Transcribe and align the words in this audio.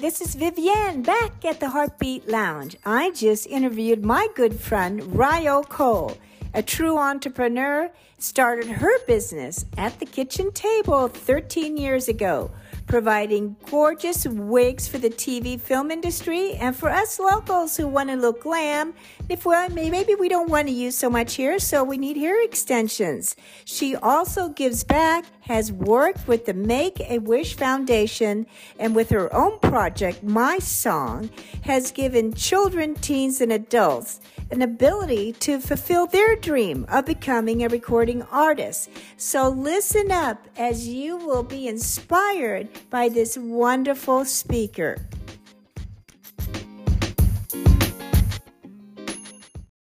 this 0.00 0.20
is 0.20 0.34
Vivienne 0.34 1.02
back 1.02 1.44
at 1.44 1.58
the 1.58 1.70
Heartbeat 1.70 2.28
Lounge. 2.28 2.76
I 2.84 3.12
just 3.12 3.46
interviewed 3.46 4.04
my 4.04 4.28
good 4.34 4.60
friend 4.60 5.16
Rayo 5.16 5.62
Cole, 5.62 6.18
a 6.52 6.62
true 6.62 6.98
entrepreneur, 6.98 7.90
started 8.18 8.66
her 8.66 8.98
business 9.06 9.64
at 9.78 9.98
the 9.98 10.04
kitchen 10.04 10.52
table 10.52 11.08
13 11.08 11.78
years 11.78 12.08
ago 12.08 12.50
providing 12.86 13.56
gorgeous 13.68 14.26
wigs 14.26 14.86
for 14.86 14.98
the 14.98 15.10
TV 15.10 15.60
film 15.60 15.90
industry 15.90 16.54
and 16.54 16.74
for 16.74 16.88
us 16.88 17.18
locals 17.18 17.76
who 17.76 17.88
want 17.88 18.08
to 18.08 18.16
look 18.16 18.42
glam. 18.42 18.94
If 19.28 19.44
well, 19.44 19.68
maybe 19.70 20.14
we 20.14 20.28
don't 20.28 20.48
want 20.48 20.68
to 20.68 20.74
use 20.74 20.96
so 20.96 21.10
much 21.10 21.36
hair, 21.36 21.58
so 21.58 21.82
we 21.82 21.98
need 21.98 22.16
hair 22.16 22.42
extensions. 22.44 23.34
She 23.64 23.96
also 23.96 24.48
gives 24.48 24.84
back, 24.84 25.24
has 25.46 25.70
worked 25.70 26.26
with 26.26 26.44
the 26.44 26.54
Make 26.54 27.00
a 27.00 27.18
Wish 27.18 27.54
Foundation, 27.56 28.46
and 28.78 28.96
with 28.96 29.10
her 29.10 29.32
own 29.32 29.58
project, 29.60 30.22
My 30.22 30.58
Song, 30.58 31.30
has 31.62 31.92
given 31.92 32.34
children, 32.34 32.94
teens, 32.96 33.40
and 33.40 33.52
adults 33.52 34.20
an 34.50 34.62
ability 34.62 35.32
to 35.32 35.60
fulfill 35.60 36.06
their 36.06 36.36
dream 36.36 36.84
of 36.88 37.06
becoming 37.06 37.62
a 37.62 37.68
recording 37.68 38.22
artist. 38.22 38.90
So 39.16 39.48
listen 39.48 40.10
up 40.10 40.46
as 40.56 40.88
you 40.88 41.16
will 41.16 41.42
be 41.42 41.68
inspired 41.68 42.68
by 42.90 43.08
this 43.08 43.36
wonderful 43.36 44.24
speaker. 44.24 44.96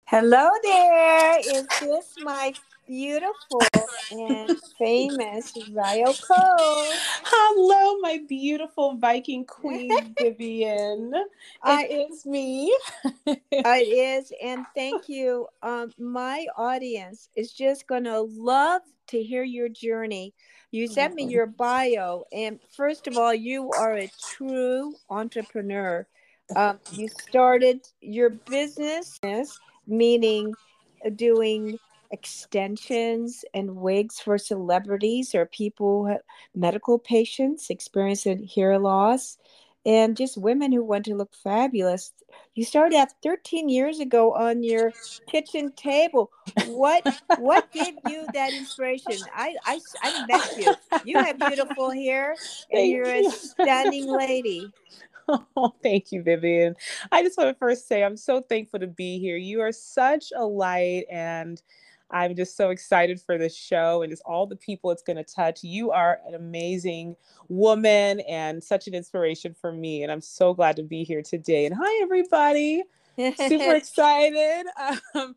Hello 0.07 0.49
there. 0.63 1.39
Is 1.41 1.67
this 1.81 2.15
my 2.23 2.53
beautiful 2.87 3.61
and 4.11 4.57
famous 4.79 5.53
Rayo 5.73 6.13
Cole. 6.13 6.87
Hello, 7.25 7.99
my 8.01 8.21
beautiful 8.29 8.97
Viking 8.97 9.45
queen, 9.45 10.15
Vivienne. 10.19 11.15
It 11.67 12.11
is 12.11 12.27
me. 12.27 12.77
it 13.27 13.39
is. 14.23 14.33
And 14.43 14.67
thank 14.75 15.09
you. 15.09 15.47
Um, 15.63 15.93
my 15.99 16.47
audience 16.57 17.29
is 17.35 17.53
just 17.53 17.87
going 17.87 18.05
to 18.05 18.21
love 18.21 18.83
to 19.09 19.23
hear 19.23 19.43
your 19.43 19.69
journey. 19.69 20.35
You 20.71 20.89
sent 20.89 21.15
me 21.15 21.25
your 21.25 21.47
bio. 21.47 22.25
And 22.33 22.59
first 22.77 23.07
of 23.07 23.17
all, 23.17 23.33
you 23.33 23.71
are 23.71 23.95
a 23.95 24.11
true 24.37 24.95
entrepreneur. 25.09 26.07
Um, 26.57 26.79
you 26.93 27.09
started 27.09 27.87
your 28.01 28.31
business, 28.31 29.19
meaning 29.87 30.55
doing 31.17 31.79
extensions 32.15 33.45
and 33.53 33.77
wigs 33.77 34.21
for 34.21 34.39
celebrities 34.39 35.35
or 35.35 35.47
people, 35.47 36.17
medical 36.55 36.99
patients 36.99 37.71
experiencing 37.71 38.49
hair 38.55 38.79
loss, 38.79 39.37
and 39.85 40.17
just 40.17 40.39
women 40.39 40.73
who 40.73 40.83
want 40.83 41.05
to 41.05 41.17
look 41.17 41.35
fabulous. 41.35 42.13
You 42.55 42.65
started 42.65 42.97
out 42.97 43.09
13 43.23 43.69
years 43.69 43.99
ago 44.01 44.33
on 44.33 44.63
your 44.63 44.93
kitchen 45.27 45.73
table. 45.73 46.31
What 46.67 47.05
what 47.37 47.71
gave 47.73 47.95
you 48.05 48.29
that 48.33 48.55
inspiration? 48.55 49.17
I 49.35 49.57
I, 49.67 49.81
I 50.03 50.15
met 50.27 50.57
you. 50.57 50.75
You 51.05 51.19
have 51.19 51.39
beautiful 51.39 51.91
hair, 51.91 52.37
and 52.71 52.79
Thank 52.79 52.93
you're 52.93 53.13
you. 53.13 53.29
a 53.29 53.31
stunning 53.31 54.07
lady. 54.09 54.73
Oh, 55.57 55.73
thank 55.83 56.13
you, 56.13 56.23
Vivian. 56.23 56.77
I 57.11 57.23
just 57.23 57.39
want 57.39 57.49
to 57.49 57.59
first 57.59 57.89
say 57.89 58.05
I'm 58.05 58.17
so 58.17 58.43
thankful 58.43 58.81
to 58.81 58.87
be 58.87 59.19
here. 59.19 59.39
You 59.39 59.63
are 59.63 59.73
such 59.73 60.33
a 60.37 60.45
light 60.45 61.07
and 61.11 61.63
I'm 62.11 62.35
just 62.37 62.57
so 62.57 62.71
excited 62.71 63.21
for 63.21 63.39
this 63.39 63.57
show 63.57 64.03
and 64.03 64.11
just 64.11 64.23
all 64.25 64.47
the 64.47 64.57
people 64.57 64.91
it's 64.91 65.03
going 65.03 65.17
to 65.17 65.25
touch. 65.25 65.65
You 65.65 65.91
are 65.91 66.21
an 66.27 66.35
amazing 66.35 67.17
woman 67.49 68.21
and 68.21 68.63
such 68.63 68.87
an 68.87 68.95
inspiration 68.95 69.55
for 69.59 69.73
me. 69.73 70.03
And 70.03 70.13
I'm 70.13 70.21
so 70.21 70.55
glad 70.55 70.77
to 70.77 70.83
be 70.83 71.03
here 71.03 71.23
today. 71.23 71.67
And 71.67 71.75
hi, 71.79 72.03
everybody. 72.03 72.83
Super 73.17 73.75
excited. 73.75 74.67
Um, 75.15 75.35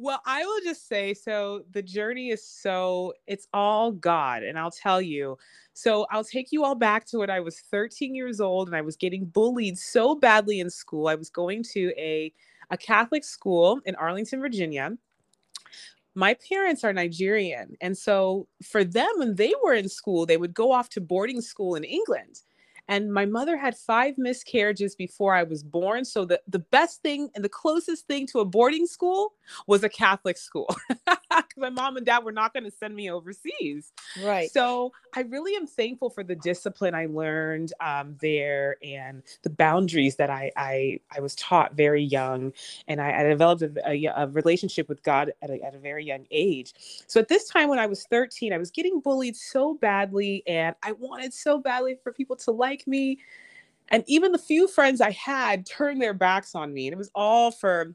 well, 0.00 0.22
I 0.24 0.44
will 0.44 0.60
just 0.62 0.86
say 0.86 1.12
so 1.12 1.64
the 1.72 1.82
journey 1.82 2.28
is 2.30 2.44
so, 2.46 3.14
it's 3.26 3.48
all 3.52 3.90
God. 3.90 4.44
And 4.44 4.56
I'll 4.56 4.70
tell 4.70 5.02
you. 5.02 5.36
So 5.72 6.06
I'll 6.12 6.22
take 6.22 6.52
you 6.52 6.64
all 6.64 6.76
back 6.76 7.04
to 7.06 7.18
when 7.18 7.30
I 7.30 7.40
was 7.40 7.60
13 7.60 8.14
years 8.14 8.40
old 8.40 8.68
and 8.68 8.76
I 8.76 8.80
was 8.80 8.96
getting 8.96 9.24
bullied 9.24 9.76
so 9.76 10.14
badly 10.14 10.60
in 10.60 10.70
school. 10.70 11.08
I 11.08 11.16
was 11.16 11.30
going 11.30 11.64
to 11.74 11.92
a, 11.98 12.32
a 12.70 12.76
Catholic 12.76 13.24
school 13.24 13.80
in 13.86 13.96
Arlington, 13.96 14.40
Virginia 14.40 14.96
my 16.18 16.34
parents 16.48 16.82
are 16.82 16.92
Nigerian. 16.92 17.76
And 17.80 17.96
so 17.96 18.48
for 18.60 18.82
them, 18.82 19.08
when 19.18 19.36
they 19.36 19.54
were 19.62 19.72
in 19.72 19.88
school, 19.88 20.26
they 20.26 20.36
would 20.36 20.52
go 20.52 20.72
off 20.72 20.88
to 20.90 21.00
boarding 21.00 21.40
school 21.40 21.76
in 21.76 21.84
England. 21.84 22.40
And 22.88 23.12
my 23.12 23.26
mother 23.26 23.56
had 23.56 23.76
five 23.76 24.16
miscarriages 24.18 24.94
before 24.96 25.34
I 25.34 25.42
was 25.42 25.62
born. 25.62 26.04
So 26.04 26.24
the, 26.24 26.40
the 26.48 26.58
best 26.58 27.02
thing 27.02 27.30
and 27.34 27.44
the 27.44 27.48
closest 27.48 28.06
thing 28.06 28.26
to 28.28 28.40
a 28.40 28.44
boarding 28.44 28.86
school 28.86 29.34
was 29.66 29.84
a 29.84 29.88
Catholic 29.88 30.38
school. 30.38 30.74
my 31.58 31.70
mom 31.70 31.96
and 31.96 32.06
dad 32.06 32.24
were 32.24 32.32
not 32.32 32.52
going 32.52 32.64
to 32.64 32.70
send 32.70 32.94
me 32.94 33.10
overseas. 33.10 33.92
Right. 34.22 34.50
So 34.50 34.92
I 35.14 35.22
really 35.22 35.54
am 35.56 35.66
thankful 35.66 36.10
for 36.10 36.24
the 36.24 36.34
discipline 36.34 36.94
I 36.94 37.06
learned 37.06 37.72
um, 37.80 38.16
there 38.20 38.76
and 38.82 39.22
the 39.42 39.50
boundaries 39.50 40.16
that 40.16 40.30
I, 40.30 40.52
I, 40.56 41.00
I 41.14 41.20
was 41.20 41.34
taught 41.34 41.74
very 41.74 42.02
young. 42.02 42.52
And 42.86 43.00
I, 43.00 43.20
I 43.20 43.22
developed 43.24 43.62
a, 43.62 43.72
a, 43.86 44.04
a, 44.06 44.26
relationship 44.28 44.88
with 44.88 45.02
God 45.02 45.32
at 45.42 45.50
a, 45.50 45.60
at 45.62 45.74
a 45.74 45.78
very 45.78 46.04
young 46.04 46.26
age. 46.30 46.74
So 47.06 47.20
at 47.20 47.28
this 47.28 47.48
time 47.48 47.68
when 47.68 47.78
I 47.78 47.86
was 47.86 48.04
13, 48.04 48.52
I 48.52 48.58
was 48.58 48.70
getting 48.70 49.00
bullied 49.00 49.36
so 49.36 49.74
badly 49.74 50.42
and 50.46 50.74
I 50.82 50.92
wanted 50.92 51.34
so 51.34 51.58
badly 51.58 51.96
for 52.02 52.12
people 52.12 52.36
to 52.36 52.50
like 52.50 52.77
me. 52.86 53.18
And 53.88 54.04
even 54.06 54.32
the 54.32 54.38
few 54.38 54.68
friends 54.68 55.00
I 55.00 55.12
had 55.12 55.66
turned 55.66 56.00
their 56.00 56.14
backs 56.14 56.54
on 56.54 56.72
me. 56.72 56.86
And 56.86 56.92
it 56.92 56.98
was 56.98 57.10
all 57.14 57.50
for, 57.50 57.94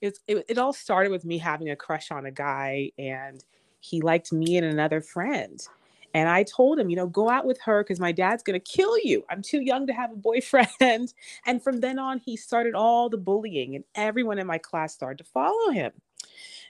it, 0.00 0.18
it, 0.26 0.44
it 0.48 0.58
all 0.58 0.72
started 0.72 1.10
with 1.10 1.24
me 1.24 1.38
having 1.38 1.70
a 1.70 1.76
crush 1.76 2.10
on 2.10 2.26
a 2.26 2.30
guy 2.30 2.90
and 2.98 3.44
he 3.80 4.00
liked 4.00 4.32
me 4.32 4.56
and 4.56 4.66
another 4.66 5.00
friend. 5.00 5.66
And 6.14 6.28
I 6.28 6.44
told 6.44 6.78
him, 6.78 6.88
you 6.88 6.96
know, 6.96 7.08
go 7.08 7.28
out 7.28 7.44
with 7.44 7.60
her 7.62 7.82
because 7.82 7.98
my 7.98 8.12
dad's 8.12 8.44
going 8.44 8.58
to 8.58 8.72
kill 8.72 8.96
you. 9.02 9.24
I'm 9.28 9.42
too 9.42 9.60
young 9.60 9.86
to 9.88 9.92
have 9.92 10.12
a 10.12 10.16
boyfriend. 10.16 10.68
And 11.46 11.62
from 11.62 11.80
then 11.80 11.98
on, 11.98 12.20
he 12.20 12.36
started 12.36 12.74
all 12.74 13.10
the 13.10 13.18
bullying, 13.18 13.74
and 13.74 13.84
everyone 13.94 14.38
in 14.38 14.46
my 14.46 14.58
class 14.58 14.94
started 14.94 15.18
to 15.18 15.30
follow 15.30 15.70
him. 15.70 15.92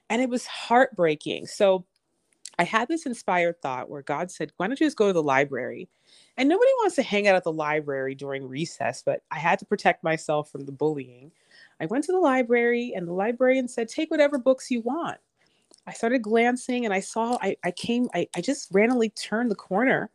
And 0.08 0.22
it 0.22 0.30
was 0.30 0.46
heartbreaking. 0.46 1.46
So 1.46 1.84
I 2.58 2.64
had 2.64 2.88
this 2.88 3.06
inspired 3.06 3.60
thought 3.60 3.90
where 3.90 4.02
God 4.02 4.30
said, 4.30 4.52
why 4.56 4.66
don't 4.66 4.78
you 4.80 4.86
just 4.86 4.96
go 4.96 5.08
to 5.08 5.12
the 5.12 5.22
library? 5.22 5.88
And 6.36 6.48
nobody 6.48 6.70
wants 6.78 6.96
to 6.96 7.02
hang 7.02 7.26
out 7.26 7.36
at 7.36 7.44
the 7.44 7.52
library 7.52 8.14
during 8.14 8.46
recess, 8.46 9.02
but 9.04 9.22
I 9.30 9.38
had 9.38 9.58
to 9.60 9.64
protect 9.64 10.04
myself 10.04 10.50
from 10.50 10.66
the 10.66 10.72
bullying. 10.72 11.32
I 11.80 11.86
went 11.86 12.04
to 12.04 12.12
the 12.12 12.18
library, 12.18 12.92
and 12.94 13.06
the 13.06 13.12
librarian 13.12 13.68
said, 13.68 13.88
take 13.88 14.10
whatever 14.10 14.38
books 14.38 14.70
you 14.70 14.80
want. 14.80 15.18
I 15.86 15.92
started 15.92 16.22
glancing 16.22 16.84
and 16.84 16.94
I 16.94 17.00
saw, 17.00 17.38
I, 17.42 17.56
I 17.62 17.70
came, 17.70 18.08
I, 18.14 18.26
I 18.34 18.40
just 18.40 18.68
randomly 18.72 19.10
turned 19.10 19.50
the 19.50 19.56
corner 19.56 20.10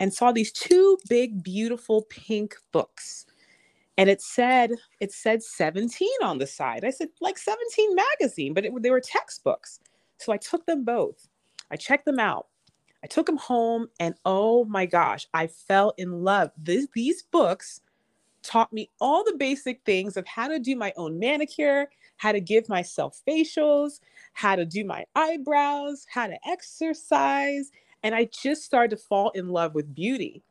and 0.00 0.12
saw 0.12 0.32
these 0.32 0.52
two 0.52 0.98
big, 1.08 1.42
beautiful 1.42 2.02
pink 2.08 2.56
books. 2.72 3.26
And 3.98 4.08
it 4.08 4.22
said, 4.22 4.72
it 5.00 5.12
said 5.12 5.42
17 5.42 6.08
on 6.22 6.38
the 6.38 6.46
side. 6.46 6.84
I 6.84 6.90
said, 6.90 7.08
like 7.20 7.36
17 7.36 7.94
magazine, 7.94 8.54
but 8.54 8.64
it, 8.64 8.82
they 8.82 8.90
were 8.90 9.00
textbooks. 9.00 9.80
So 10.18 10.32
I 10.32 10.38
took 10.38 10.64
them 10.64 10.84
both. 10.84 11.28
I 11.72 11.76
checked 11.76 12.04
them 12.04 12.20
out. 12.20 12.48
I 13.02 13.06
took 13.08 13.26
them 13.26 13.38
home 13.38 13.88
and 13.98 14.14
oh 14.24 14.64
my 14.66 14.86
gosh, 14.86 15.26
I 15.34 15.48
fell 15.48 15.94
in 15.96 16.22
love. 16.22 16.50
This, 16.56 16.86
these 16.94 17.22
books 17.24 17.80
taught 18.42 18.72
me 18.72 18.90
all 19.00 19.24
the 19.24 19.36
basic 19.36 19.80
things 19.84 20.16
of 20.16 20.26
how 20.26 20.48
to 20.48 20.58
do 20.58 20.76
my 20.76 20.92
own 20.96 21.18
manicure, 21.18 21.88
how 22.18 22.32
to 22.32 22.40
give 22.40 22.68
myself 22.68 23.20
facials, 23.26 24.00
how 24.34 24.54
to 24.54 24.64
do 24.64 24.84
my 24.84 25.04
eyebrows, 25.16 26.06
how 26.12 26.26
to 26.26 26.38
exercise. 26.48 27.70
And 28.02 28.14
I 28.14 28.26
just 28.26 28.64
started 28.64 28.96
to 28.96 29.02
fall 29.02 29.30
in 29.30 29.48
love 29.48 29.74
with 29.74 29.94
beauty. 29.94 30.42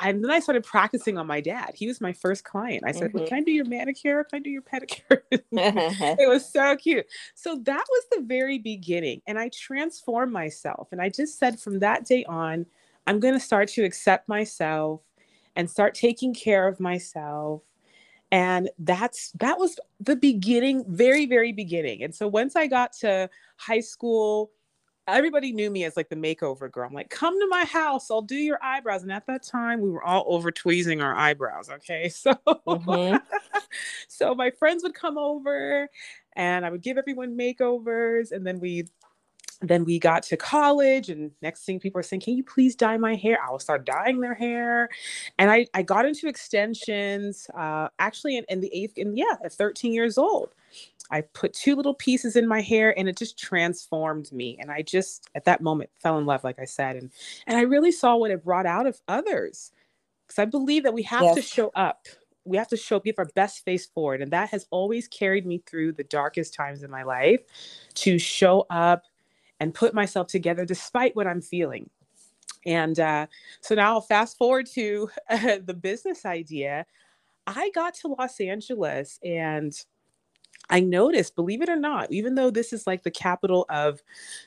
And 0.00 0.22
then 0.22 0.30
I 0.30 0.40
started 0.40 0.64
practicing 0.64 1.18
on 1.18 1.26
my 1.26 1.40
dad. 1.40 1.72
He 1.74 1.86
was 1.86 2.00
my 2.00 2.12
first 2.12 2.44
client. 2.44 2.82
I 2.84 2.92
said, 2.92 3.08
mm-hmm. 3.08 3.18
well, 3.18 3.26
Can 3.26 3.38
I 3.38 3.40
do 3.42 3.52
your 3.52 3.64
manicure? 3.64 4.24
Can 4.24 4.38
I 4.38 4.42
do 4.42 4.50
your 4.50 4.62
pedicure? 4.62 5.20
it 5.30 6.28
was 6.28 6.50
so 6.50 6.76
cute. 6.76 7.06
So 7.34 7.60
that 7.64 7.84
was 7.88 8.04
the 8.10 8.22
very 8.22 8.58
beginning. 8.58 9.22
And 9.26 9.38
I 9.38 9.50
transformed 9.50 10.32
myself. 10.32 10.88
And 10.90 11.00
I 11.00 11.08
just 11.08 11.38
said 11.38 11.60
from 11.60 11.78
that 11.78 12.04
day 12.06 12.24
on, 12.24 12.66
I'm 13.06 13.20
going 13.20 13.34
to 13.34 13.40
start 13.40 13.68
to 13.70 13.84
accept 13.84 14.28
myself 14.28 15.00
and 15.56 15.70
start 15.70 15.94
taking 15.94 16.34
care 16.34 16.66
of 16.66 16.80
myself 16.80 17.62
and 18.34 18.68
that's 18.80 19.30
that 19.32 19.58
was 19.58 19.78
the 20.00 20.16
beginning 20.16 20.84
very 20.88 21.26
very 21.26 21.52
beginning 21.52 22.02
and 22.02 22.12
so 22.12 22.26
once 22.26 22.56
i 22.56 22.66
got 22.66 22.92
to 22.92 23.28
high 23.58 23.80
school 23.80 24.50
everybody 25.06 25.52
knew 25.52 25.70
me 25.70 25.84
as 25.84 25.96
like 25.96 26.08
the 26.08 26.16
makeover 26.16 26.70
girl. 26.70 26.86
I'm 26.88 26.94
like 26.94 27.10
come 27.10 27.38
to 27.38 27.46
my 27.48 27.64
house. 27.64 28.10
I'll 28.10 28.22
do 28.22 28.36
your 28.36 28.62
eyebrows. 28.62 29.02
And 29.02 29.12
at 29.12 29.26
that 29.26 29.42
time 29.42 29.80
we 29.80 29.90
were 29.90 30.02
all 30.02 30.24
over 30.26 30.50
tweezing 30.50 31.00
our 31.00 31.14
eyebrows 31.14 31.70
okay? 31.70 32.08
So 32.14 32.32
mm-hmm. 32.46 33.16
so 34.08 34.34
my 34.34 34.50
friends 34.50 34.82
would 34.82 34.94
come 34.94 35.18
over 35.18 35.88
and 36.36 36.64
i 36.64 36.70
would 36.70 36.82
give 36.82 36.96
everyone 36.98 37.36
makeovers 37.36 38.32
and 38.32 38.46
then 38.46 38.60
we 38.60 38.84
then 39.60 39.84
we 39.84 39.98
got 39.98 40.22
to 40.24 40.36
college 40.36 41.08
and 41.08 41.30
next 41.42 41.64
thing 41.64 41.80
people 41.80 41.98
are 41.98 42.02
saying 42.02 42.20
can 42.20 42.36
you 42.36 42.44
please 42.44 42.74
dye 42.74 42.96
my 42.96 43.14
hair? 43.14 43.38
I 43.46 43.50
will 43.50 43.58
start 43.58 43.86
dyeing 43.86 44.20
their 44.20 44.34
hair. 44.34 44.88
And 45.38 45.50
i, 45.50 45.66
I 45.74 45.82
got 45.82 46.06
into 46.06 46.28
extensions 46.28 47.48
uh, 47.56 47.88
actually 47.98 48.36
in, 48.36 48.44
in 48.48 48.60
the 48.60 48.70
eighth 48.74 48.94
and 48.96 49.16
yeah 49.16 49.36
at 49.44 49.52
13 49.52 49.92
years 49.92 50.18
old 50.18 50.54
i 51.10 51.20
put 51.20 51.52
two 51.52 51.74
little 51.76 51.94
pieces 51.94 52.36
in 52.36 52.46
my 52.46 52.60
hair 52.60 52.96
and 52.98 53.08
it 53.08 53.16
just 53.16 53.38
transformed 53.38 54.30
me 54.32 54.56
and 54.60 54.70
i 54.70 54.82
just 54.82 55.28
at 55.34 55.44
that 55.44 55.60
moment 55.60 55.90
fell 56.00 56.18
in 56.18 56.26
love 56.26 56.44
like 56.44 56.58
i 56.58 56.64
said 56.64 56.96
and 56.96 57.10
and 57.46 57.56
i 57.56 57.62
really 57.62 57.92
saw 57.92 58.16
what 58.16 58.30
it 58.30 58.44
brought 58.44 58.66
out 58.66 58.86
of 58.86 59.00
others 59.08 59.72
because 60.26 60.38
i 60.38 60.44
believe 60.44 60.82
that 60.82 60.94
we 60.94 61.02
have 61.02 61.22
yes. 61.22 61.34
to 61.34 61.42
show 61.42 61.70
up 61.74 62.06
we 62.46 62.58
have 62.58 62.68
to 62.68 62.76
show 62.76 63.00
give 63.00 63.14
our 63.18 63.28
best 63.34 63.64
face 63.64 63.86
forward 63.86 64.20
and 64.20 64.30
that 64.30 64.50
has 64.50 64.66
always 64.70 65.08
carried 65.08 65.46
me 65.46 65.62
through 65.66 65.92
the 65.92 66.04
darkest 66.04 66.54
times 66.54 66.82
in 66.82 66.90
my 66.90 67.02
life 67.02 67.40
to 67.94 68.18
show 68.18 68.66
up 68.70 69.04
and 69.60 69.74
put 69.74 69.94
myself 69.94 70.26
together 70.26 70.64
despite 70.64 71.14
what 71.16 71.26
I'm 71.26 71.40
feeling. 71.40 71.88
And 72.66 72.98
uh, 72.98 73.26
so 73.60 73.74
now, 73.74 74.00
fast 74.00 74.38
forward 74.38 74.66
to 74.74 75.10
uh, 75.28 75.58
the 75.64 75.74
business 75.74 76.24
idea. 76.24 76.86
I 77.46 77.70
got 77.74 77.94
to 77.96 78.08
Los 78.08 78.40
Angeles 78.40 79.18
and 79.22 79.72
I 80.70 80.80
noticed, 80.80 81.36
believe 81.36 81.62
it 81.62 81.68
or 81.68 81.76
not, 81.76 82.10
even 82.12 82.34
though 82.34 82.50
this 82.50 82.72
is 82.72 82.86
like 82.86 83.02
the 83.02 83.10
capital 83.10 83.66
of 83.68 84.02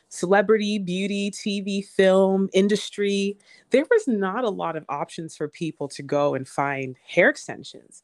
celebrity, 0.10 0.80
beauty, 0.80 1.32
TV, 1.32 1.86
film 1.86 2.50
industry, 2.54 3.38
there 3.70 3.86
was 3.90 4.08
not 4.08 4.44
a 4.44 4.50
lot 4.50 4.76
of 4.76 4.86
options 4.90 5.36
for 5.36 5.48
people 5.48 5.88
to 5.90 6.02
go 6.02 6.34
and 6.34 6.48
find 6.48 6.98
hair 7.06 7.30
extensions. 7.30 8.04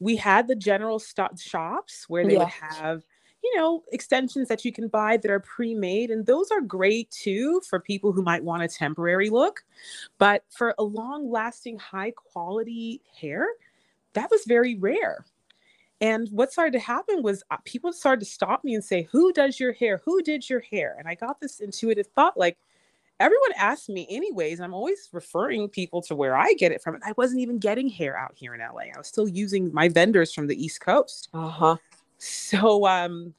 We 0.00 0.16
had 0.16 0.48
the 0.48 0.56
general 0.56 0.98
st- 0.98 1.38
shops 1.38 2.06
where 2.08 2.24
they 2.24 2.34
yeah. 2.34 2.40
would 2.40 2.48
have 2.48 3.04
you 3.44 3.54
know, 3.58 3.84
extensions 3.92 4.48
that 4.48 4.64
you 4.64 4.72
can 4.72 4.88
buy 4.88 5.18
that 5.18 5.30
are 5.30 5.40
pre-made 5.40 6.10
and 6.10 6.24
those 6.24 6.50
are 6.50 6.62
great 6.62 7.10
too 7.10 7.60
for 7.68 7.78
people 7.78 8.10
who 8.10 8.22
might 8.22 8.42
want 8.42 8.62
a 8.62 8.68
temporary 8.68 9.28
look. 9.28 9.62
But 10.16 10.44
for 10.48 10.74
a 10.78 10.82
long-lasting 10.82 11.78
high 11.78 12.12
quality 12.12 13.02
hair, 13.20 13.46
that 14.14 14.30
was 14.30 14.44
very 14.46 14.76
rare. 14.76 15.26
And 16.04 16.28
what 16.30 16.52
started 16.52 16.72
to 16.72 16.78
happen 16.78 17.22
was 17.22 17.42
uh, 17.50 17.56
people 17.64 17.92
started 17.92 18.20
to 18.20 18.26
stop 18.26 18.64
me 18.64 18.74
and 18.74 18.84
say, 18.84 19.08
"Who 19.10 19.32
does 19.32 19.58
your 19.58 19.72
hair? 19.72 20.00
Who 20.04 20.22
did 20.22 20.48
your 20.48 20.60
hair?" 20.60 20.96
And 20.98 21.08
I 21.08 21.14
got 21.14 21.40
this 21.40 21.60
intuitive 21.60 22.06
thought 22.08 22.36
like 22.36 22.58
everyone 23.20 23.52
asks 23.56 23.88
me 23.88 24.08
anyways 24.10 24.58
i'm 24.60 24.74
always 24.74 25.08
referring 25.12 25.68
people 25.68 26.02
to 26.02 26.16
where 26.16 26.36
i 26.36 26.52
get 26.54 26.72
it 26.72 26.82
from 26.82 26.98
i 27.06 27.12
wasn't 27.16 27.38
even 27.38 27.60
getting 27.60 27.88
hair 27.88 28.18
out 28.18 28.32
here 28.34 28.54
in 28.54 28.60
la 28.60 28.80
i 28.80 28.98
was 28.98 29.06
still 29.06 29.28
using 29.28 29.72
my 29.72 29.88
vendors 29.88 30.34
from 30.34 30.48
the 30.48 30.64
east 30.64 30.80
coast 30.80 31.28
uh-huh 31.32 31.76
so 32.18 32.88
um 32.88 33.32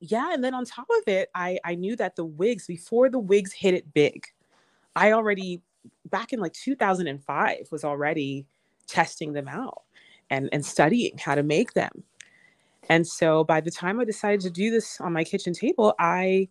yeah, 0.00 0.34
and 0.34 0.44
then 0.44 0.54
on 0.54 0.64
top 0.64 0.86
of 0.98 1.08
it, 1.08 1.30
I 1.34 1.58
I 1.64 1.74
knew 1.74 1.96
that 1.96 2.16
the 2.16 2.24
wigs 2.24 2.66
before 2.66 3.08
the 3.08 3.18
wigs 3.18 3.52
hit 3.52 3.74
it 3.74 3.92
big, 3.94 4.26
I 4.94 5.12
already 5.12 5.62
back 6.10 6.32
in 6.32 6.40
like 6.40 6.52
2005 6.52 7.68
was 7.70 7.84
already 7.84 8.46
testing 8.86 9.32
them 9.32 9.48
out 9.48 9.82
and 10.30 10.48
and 10.52 10.64
studying 10.64 11.18
how 11.18 11.34
to 11.34 11.42
make 11.42 11.74
them. 11.74 12.04
And 12.88 13.06
so 13.06 13.44
by 13.44 13.60
the 13.60 13.70
time 13.70 13.98
I 14.00 14.04
decided 14.04 14.40
to 14.42 14.50
do 14.50 14.70
this 14.70 15.00
on 15.00 15.12
my 15.12 15.24
kitchen 15.24 15.52
table, 15.52 15.94
I 15.98 16.48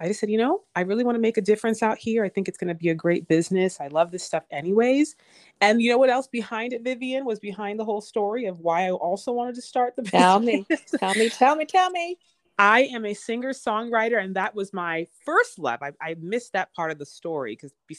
I 0.00 0.08
just 0.08 0.18
said, 0.18 0.30
you 0.30 0.38
know, 0.38 0.62
I 0.74 0.80
really 0.80 1.04
want 1.04 1.14
to 1.14 1.20
make 1.20 1.36
a 1.36 1.42
difference 1.42 1.80
out 1.80 1.96
here. 1.96 2.24
I 2.24 2.28
think 2.28 2.48
it's 2.48 2.58
going 2.58 2.68
to 2.68 2.74
be 2.74 2.88
a 2.88 2.94
great 2.94 3.28
business. 3.28 3.80
I 3.80 3.86
love 3.86 4.10
this 4.10 4.24
stuff 4.24 4.42
anyways. 4.50 5.14
And 5.60 5.80
you 5.80 5.90
know 5.90 5.98
what 5.98 6.10
else 6.10 6.26
behind 6.26 6.72
it, 6.72 6.82
Vivian, 6.82 7.24
was 7.24 7.38
behind 7.38 7.78
the 7.78 7.84
whole 7.84 8.00
story 8.00 8.46
of 8.46 8.58
why 8.58 8.86
I 8.86 8.90
also 8.90 9.30
wanted 9.30 9.54
to 9.54 9.62
start 9.62 9.94
the 9.94 10.02
business. 10.02 10.18
Tell 10.22 10.40
me, 10.40 10.66
tell 10.98 11.14
me, 11.14 11.30
tell 11.30 11.54
me, 11.54 11.64
tell 11.64 11.90
me. 11.90 12.18
I 12.58 12.82
am 12.92 13.06
a 13.06 13.14
singer 13.14 13.52
songwriter, 13.52 14.22
and 14.22 14.34
that 14.36 14.54
was 14.54 14.72
my 14.72 15.06
first 15.24 15.58
love. 15.58 15.80
I, 15.82 15.92
I 16.00 16.16
missed 16.20 16.52
that 16.52 16.72
part 16.74 16.90
of 16.90 16.98
the 16.98 17.06
story 17.06 17.52
because 17.52 17.72
be- 17.86 17.96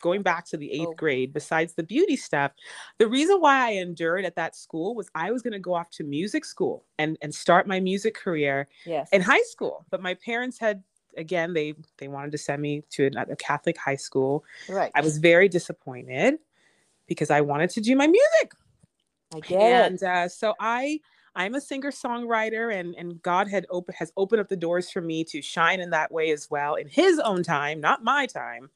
going 0.00 0.22
back 0.22 0.44
to 0.46 0.56
the 0.56 0.70
eighth 0.72 0.88
oh. 0.88 0.94
grade, 0.94 1.32
besides 1.32 1.74
the 1.74 1.82
beauty 1.82 2.16
stuff, 2.16 2.52
the 2.98 3.06
reason 3.06 3.40
why 3.40 3.68
I 3.68 3.70
endured 3.72 4.24
at 4.24 4.36
that 4.36 4.56
school 4.56 4.94
was 4.94 5.08
I 5.14 5.30
was 5.30 5.42
going 5.42 5.52
to 5.52 5.58
go 5.58 5.74
off 5.74 5.90
to 5.92 6.04
music 6.04 6.44
school 6.44 6.84
and 6.98 7.16
and 7.22 7.34
start 7.34 7.66
my 7.66 7.80
music 7.80 8.14
career 8.14 8.68
yes. 8.84 9.08
in 9.12 9.22
high 9.22 9.42
school. 9.42 9.84
But 9.90 10.02
my 10.02 10.14
parents 10.14 10.58
had 10.58 10.82
again 11.16 11.52
they 11.52 11.74
they 11.98 12.08
wanted 12.08 12.32
to 12.32 12.38
send 12.38 12.62
me 12.62 12.82
to 12.90 13.06
a, 13.06 13.32
a 13.32 13.36
Catholic 13.36 13.76
high 13.76 13.96
school. 13.96 14.44
Right. 14.68 14.90
I 14.94 15.00
was 15.00 15.18
very 15.18 15.48
disappointed 15.48 16.38
because 17.06 17.30
I 17.30 17.40
wanted 17.40 17.70
to 17.70 17.80
do 17.80 17.96
my 17.96 18.06
music. 18.06 18.52
I 19.34 19.40
get 19.40 19.90
and, 19.90 20.02
uh, 20.02 20.28
so 20.28 20.54
I 20.58 21.00
I'm 21.38 21.54
a 21.54 21.60
singer 21.60 21.92
songwriter, 21.92 22.74
and 22.74 22.94
and 22.96 23.22
God 23.22 23.48
had 23.48 23.66
open 23.70 23.94
has 23.96 24.12
opened 24.16 24.40
up 24.40 24.48
the 24.48 24.56
doors 24.56 24.90
for 24.90 25.00
me 25.00 25.24
to 25.24 25.40
shine 25.40 25.80
in 25.80 25.90
that 25.90 26.10
way 26.10 26.30
as 26.30 26.50
well 26.50 26.74
in 26.74 26.88
His 26.88 27.18
own 27.20 27.42
time, 27.42 27.80
not 27.80 28.02
my 28.02 28.26
time. 28.26 28.70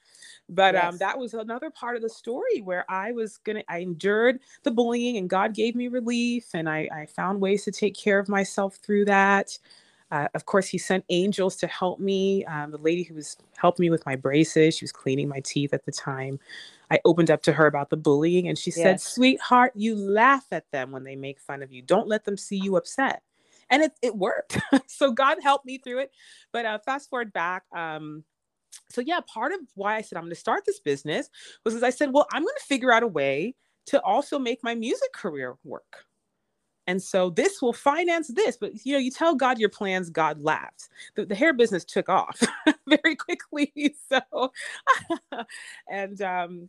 But 0.49 0.75
um, 0.75 0.83
yes. 0.83 0.93
um, 0.93 0.99
that 0.99 1.19
was 1.19 1.35
another 1.35 1.71
part 1.71 1.97
of 1.97 2.03
the 2.03 2.11
story 2.11 2.61
where 2.61 2.85
I 2.91 3.13
was 3.13 3.39
gonna, 3.39 3.63
I 3.69 3.79
endured 3.79 4.41
the 4.65 4.71
bullying, 4.71 5.17
and 5.17 5.29
God 5.29 5.55
gave 5.55 5.75
me 5.75 5.89
relief, 5.89 6.47
and 6.55 6.69
I, 6.69 6.89
I 6.93 7.07
found 7.07 7.41
ways 7.41 7.65
to 7.65 7.73
take 7.73 7.95
care 7.95 8.19
of 8.19 8.29
myself 8.29 8.77
through 8.77 9.07
that. 9.07 9.59
Uh, 10.13 10.29
of 10.35 10.45
course, 10.45 10.69
he 10.69 10.77
sent 10.77 11.07
angels 11.09 11.57
to 11.57 11.67
help 11.67 11.99
me. 11.99 12.45
Um, 12.45 12.71
the 12.71 12.77
lady 12.77 13.03
who 13.03 13.15
was 13.15 13.39
helping 13.57 13.85
me 13.85 13.91
with 13.91 14.05
my 14.05 14.15
braces, 14.15 14.77
she 14.77 14.85
was 14.85 14.93
cleaning 14.93 15.27
my 15.27 15.41
teeth 15.41 15.73
at 15.73 15.87
the 15.87 15.93
time. 15.93 16.39
I 16.91 17.01
opened 17.07 17.31
up 17.31 17.43
to 17.45 17.53
her 17.55 17.67
about 17.67 17.89
the 17.89 17.97
bullying 17.97 18.47
and 18.47 18.59
she 18.59 18.71
yes. 18.71 18.77
said, 18.77 19.01
Sweetheart, 19.01 19.73
you 19.75 19.97
laugh 19.97 20.45
at 20.53 20.71
them 20.71 20.93
when 20.93 21.05
they 21.05 21.17
make 21.17 21.41
fun 21.41 21.63
of 21.63 21.73
you. 21.73 21.81
Don't 21.81 22.09
let 22.09 22.27
them 22.27 22.37
see 22.37 22.59
you 22.59 22.77
upset. 22.77 23.23
And 23.71 23.83
it, 23.83 23.93
it 24.03 24.15
worked. 24.15 24.59
so 24.87 25.13
God 25.13 25.39
helped 25.43 25.65
me 25.65 25.79
through 25.79 26.01
it. 26.01 26.13
But 26.53 26.67
uh, 26.67 26.79
fast 26.81 27.09
forward 27.09 27.33
back. 27.33 27.63
Um, 27.75 28.25
so, 28.89 29.01
yeah, 29.01 29.21
part 29.27 29.53
of 29.53 29.61
why 29.75 29.97
I 29.97 30.03
said 30.03 30.17
I'm 30.17 30.25
going 30.25 30.31
to 30.31 30.37
start 30.37 30.65
this 30.67 30.81
business 30.81 31.31
was 31.65 31.75
because 31.75 31.83
I 31.85 31.91
said, 31.91 32.13
well, 32.13 32.27
I'm 32.33 32.43
going 32.43 32.55
to 32.59 32.65
figure 32.65 32.93
out 32.93 33.03
a 33.03 33.09
way 33.09 33.55
to 33.87 34.01
also 34.03 34.39
make 34.39 34.63
my 34.63 34.75
music 34.75 35.13
career 35.13 35.57
work. 35.65 36.05
And 36.87 37.01
so 37.01 37.31
this 37.31 37.63
will 37.63 37.73
finance 37.73 38.29
this, 38.29 38.57
but 38.57 38.85
you 38.85 38.93
know, 38.93 38.99
you 38.99 39.11
tell 39.11 39.35
God 39.35 39.59
your 39.59 39.69
plans, 39.69 40.11
God 40.11 40.43
laughs. 40.43 40.89
The, 41.15 41.25
the 41.25 41.35
hair 41.35 41.53
business 41.53 41.85
took 41.85 42.09
off 42.09 42.41
very 42.89 43.17
quickly. 43.17 43.73
So, 44.09 44.53
and 45.91 46.21
um, 46.21 46.69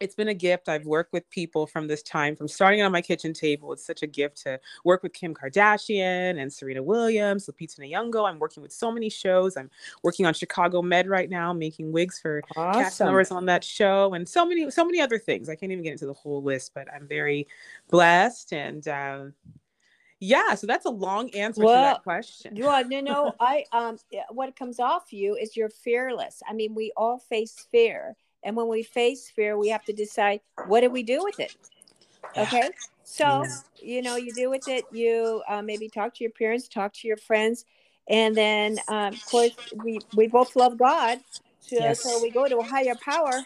it's 0.00 0.14
been 0.14 0.28
a 0.28 0.34
gift. 0.34 0.68
I've 0.68 0.86
worked 0.86 1.12
with 1.12 1.28
people 1.30 1.66
from 1.66 1.86
this 1.86 2.02
time, 2.02 2.34
from 2.36 2.48
starting 2.48 2.82
on 2.82 2.90
my 2.90 3.00
kitchen 3.00 3.32
table. 3.32 3.72
It's 3.72 3.86
such 3.86 4.02
a 4.02 4.06
gift 4.06 4.42
to 4.42 4.60
work 4.84 5.02
with 5.02 5.12
Kim 5.12 5.34
Kardashian 5.34 6.40
and 6.40 6.52
Serena 6.52 6.82
Williams, 6.82 7.46
Lupita 7.46 7.78
Nyong'o. 7.78 8.28
I'm 8.28 8.38
working 8.38 8.62
with 8.62 8.72
so 8.72 8.90
many 8.90 9.08
shows. 9.08 9.56
I'm 9.56 9.70
working 10.02 10.26
on 10.26 10.34
Chicago 10.34 10.82
Med 10.82 11.08
right 11.08 11.30
now, 11.30 11.52
making 11.52 11.92
wigs 11.92 12.18
for 12.18 12.42
awesome. 12.56 12.82
cast 12.82 13.00
members 13.00 13.30
on 13.30 13.46
that 13.46 13.62
show, 13.62 14.14
and 14.14 14.28
so 14.28 14.44
many, 14.44 14.70
so 14.70 14.84
many 14.84 15.00
other 15.00 15.18
things. 15.18 15.48
I 15.48 15.54
can't 15.54 15.72
even 15.72 15.84
get 15.84 15.92
into 15.92 16.06
the 16.06 16.12
whole 16.12 16.42
list, 16.42 16.72
but 16.74 16.88
I'm 16.92 17.06
very 17.06 17.46
blessed 17.90 18.52
and. 18.52 18.86
Uh, 18.86 19.24
yeah, 20.20 20.54
so 20.54 20.66
that's 20.66 20.86
a 20.86 20.90
long 20.90 21.28
answer 21.34 21.62
well, 21.62 21.74
to 21.74 21.96
that 21.96 22.02
question. 22.02 22.56
well, 22.58 22.88
no, 22.88 23.00
no, 23.00 23.34
I 23.40 23.64
um, 23.72 23.98
what 24.30 24.56
comes 24.56 24.80
off 24.80 25.12
you 25.12 25.36
is 25.36 25.54
you're 25.54 25.68
fearless. 25.68 26.42
I 26.48 26.54
mean, 26.54 26.74
we 26.74 26.92
all 26.96 27.18
face 27.18 27.66
fear, 27.70 28.16
and 28.44 28.54
when 28.56 28.68
we 28.68 28.82
face 28.82 29.30
fear, 29.30 29.56
we 29.58 29.68
have 29.68 29.84
to 29.84 29.92
decide 29.92 30.40
what 30.66 30.80
do 30.80 30.90
we 30.90 31.02
do 31.02 31.22
with 31.22 31.40
it. 31.40 31.56
Okay. 32.36 32.70
So, 33.04 33.44
you 33.80 34.02
know, 34.02 34.16
you 34.16 34.32
do 34.34 34.50
with 34.50 34.66
it, 34.66 34.84
you 34.92 35.42
uh, 35.48 35.62
maybe 35.62 35.88
talk 35.88 36.14
to 36.14 36.24
your 36.24 36.30
parents, 36.30 36.68
talk 36.68 36.92
to 36.94 37.08
your 37.08 37.16
friends. 37.16 37.64
And 38.08 38.34
then, 38.36 38.78
um, 38.88 39.14
of 39.14 39.26
course, 39.26 39.52
we, 39.82 40.00
we 40.14 40.26
both 40.26 40.56
love 40.56 40.78
God. 40.78 41.20
So, 41.60 41.76
yes. 41.76 42.02
so 42.02 42.20
we 42.22 42.30
go 42.30 42.46
to 42.46 42.58
a 42.58 42.62
higher 42.62 42.94
power. 43.02 43.42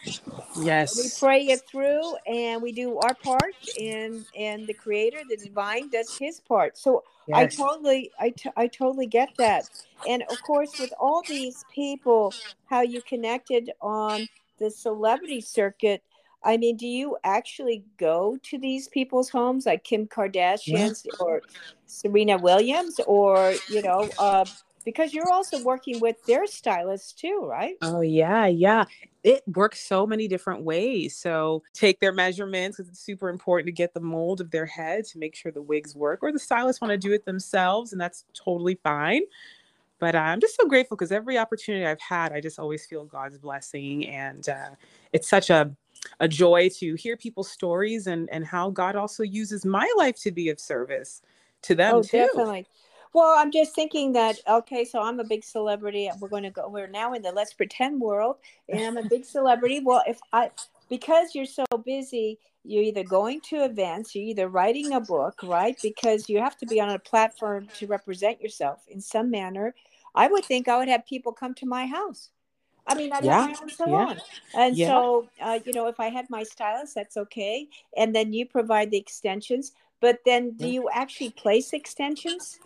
Yes. 0.61 0.97
We 0.97 1.09
pray 1.25 1.43
it 1.47 1.61
through 1.69 2.15
and 2.27 2.61
we 2.61 2.73
do 2.73 2.97
our 2.97 3.13
part 3.13 3.55
and 3.79 4.25
and 4.37 4.67
the 4.67 4.73
creator, 4.73 5.19
the 5.29 5.37
divine 5.37 5.89
does 5.89 6.17
his 6.17 6.41
part. 6.41 6.77
So 6.77 7.03
yes. 7.27 7.37
I 7.37 7.45
totally 7.63 8.11
I, 8.19 8.29
t- 8.31 8.49
I 8.57 8.67
totally 8.67 9.07
get 9.07 9.29
that. 9.37 9.69
And 10.05 10.23
of 10.23 10.41
course 10.41 10.77
with 10.79 10.91
all 10.99 11.23
these 11.29 11.63
people 11.73 12.33
how 12.65 12.81
you 12.81 13.01
connected 13.03 13.71
on 13.81 14.27
the 14.59 14.69
celebrity 14.69 15.41
circuit 15.41 16.03
I 16.43 16.57
mean, 16.57 16.77
do 16.77 16.87
you 16.87 17.17
actually 17.23 17.83
go 17.97 18.37
to 18.43 18.57
these 18.57 18.87
people's 18.87 19.29
homes 19.29 19.65
like 19.65 19.83
Kim 19.83 20.07
Kardashian's 20.07 21.05
yeah. 21.05 21.11
or 21.19 21.41
Serena 21.85 22.37
Williams 22.37 22.99
or, 23.07 23.55
you 23.67 23.81
know, 23.81 24.09
uh, 24.17 24.45
because 24.85 25.13
you're 25.13 25.29
also 25.29 25.61
working 25.63 25.99
with 25.99 26.15
their 26.25 26.47
stylists 26.47 27.11
too, 27.11 27.41
right? 27.43 27.75
Oh, 27.81 27.99
yeah, 27.99 28.45
yeah. 28.45 28.85
It 29.21 29.43
works 29.53 29.85
so 29.85 30.07
many 30.07 30.29
different 30.29 30.63
ways. 30.63 31.17
So, 31.17 31.61
take 31.73 31.99
their 31.99 32.13
measurements 32.13 32.77
because 32.77 32.89
it's 32.89 33.01
super 33.01 33.27
important 33.27 33.67
to 33.67 33.73
get 33.73 33.93
the 33.93 33.99
mold 33.99 34.39
of 34.39 34.49
their 34.49 34.65
head 34.65 35.03
to 35.07 35.19
make 35.19 35.35
sure 35.35 35.51
the 35.51 35.61
wigs 35.61 35.93
work, 35.93 36.19
or 36.23 36.31
the 36.31 36.39
stylists 36.39 36.79
want 36.79 36.91
to 36.91 36.97
do 36.97 37.11
it 37.11 37.25
themselves, 37.25 37.91
and 37.91 37.99
that's 37.99 38.23
totally 38.33 38.79
fine 38.81 39.23
but 39.99 40.15
uh, 40.15 40.19
I'm 40.19 40.39
just 40.39 40.55
so 40.59 40.67
grateful 40.67 40.97
because 40.97 41.11
every 41.11 41.37
opportunity 41.37 41.85
I've 41.85 42.01
had, 42.01 42.31
I 42.31 42.41
just 42.41 42.59
always 42.59 42.85
feel 42.85 43.05
God's 43.05 43.37
blessing, 43.37 44.07
and 44.07 44.47
uh, 44.47 44.69
it's 45.13 45.29
such 45.29 45.49
a 45.49 45.75
a 46.21 46.27
joy 46.27 46.69
to 46.77 46.95
hear 46.95 47.17
people's 47.17 47.51
stories 47.51 48.07
and 48.07 48.29
and 48.31 48.45
how 48.45 48.69
God 48.69 48.95
also 48.95 49.23
uses 49.23 49.65
my 49.65 49.91
life 49.97 50.15
to 50.21 50.31
be 50.31 50.49
of 50.49 50.59
service 50.59 51.21
to 51.63 51.75
them 51.75 51.95
oh, 51.95 52.01
too. 52.01 52.17
Definitely. 52.17 52.65
Well, 53.13 53.35
I'm 53.37 53.51
just 53.51 53.73
thinking 53.73 54.13
that 54.13 54.37
okay, 54.47 54.85
so 54.85 55.01
I'm 55.01 55.19
a 55.19 55.23
big 55.23 55.43
celebrity. 55.43 56.07
And 56.07 56.19
we're 56.21 56.29
going 56.29 56.43
to 56.43 56.51
go. 56.51 56.69
We're 56.69 56.87
now 56.87 57.13
in 57.13 57.21
the 57.21 57.31
let's 57.31 57.53
pretend 57.53 57.99
world, 57.99 58.37
and 58.69 58.81
I'm 58.81 58.97
a 58.97 59.09
big 59.09 59.25
celebrity. 59.25 59.81
Well, 59.83 60.03
if 60.07 60.19
I 60.31 60.51
because 60.89 61.33
you're 61.33 61.45
so 61.45 61.65
busy, 61.83 62.39
you're 62.63 62.83
either 62.83 63.03
going 63.03 63.41
to 63.49 63.63
events, 63.63 64.13
you're 64.13 64.25
either 64.25 64.47
writing 64.47 64.93
a 64.93 64.99
book, 64.99 65.39
right? 65.43 65.77
Because 65.81 66.29
you 66.29 66.39
have 66.39 66.57
to 66.57 66.65
be 66.65 66.79
on 66.79 66.89
a 66.89 66.99
platform 66.99 67.67
to 67.77 67.87
represent 67.87 68.41
yourself 68.41 68.83
in 68.87 69.01
some 69.01 69.31
manner. 69.31 69.73
I 70.19 70.27
would 70.27 70.43
think 70.43 70.67
I 70.67 70.77
would 70.77 70.89
have 70.89 71.05
people 71.05 71.31
come 71.31 71.53
to 71.55 71.65
my 71.65 71.85
house. 71.85 72.29
I 72.85 72.93
mean, 72.93 73.13
I 73.13 73.21
yeah. 73.21 73.47
have 73.47 73.51
my 73.51 73.57
own 73.61 73.69
salon. 73.69 74.17
Yeah. 74.17 74.61
And 74.61 74.75
yeah. 74.75 74.87
so, 74.87 75.29
uh, 75.41 75.59
you 75.65 75.71
know, 75.71 75.87
if 75.87 75.97
I 75.97 76.09
had 76.09 76.29
my 76.29 76.43
stylist, 76.43 76.93
that's 76.93 77.15
okay. 77.15 77.69
And 77.95 78.13
then 78.13 78.33
you 78.33 78.45
provide 78.45 78.91
the 78.91 78.97
extensions. 78.97 79.71
But 80.01 80.19
then, 80.25 80.51
do 80.51 80.67
you 80.67 80.89
actually 80.93 81.31
place 81.31 81.73
extensions? 81.73 82.59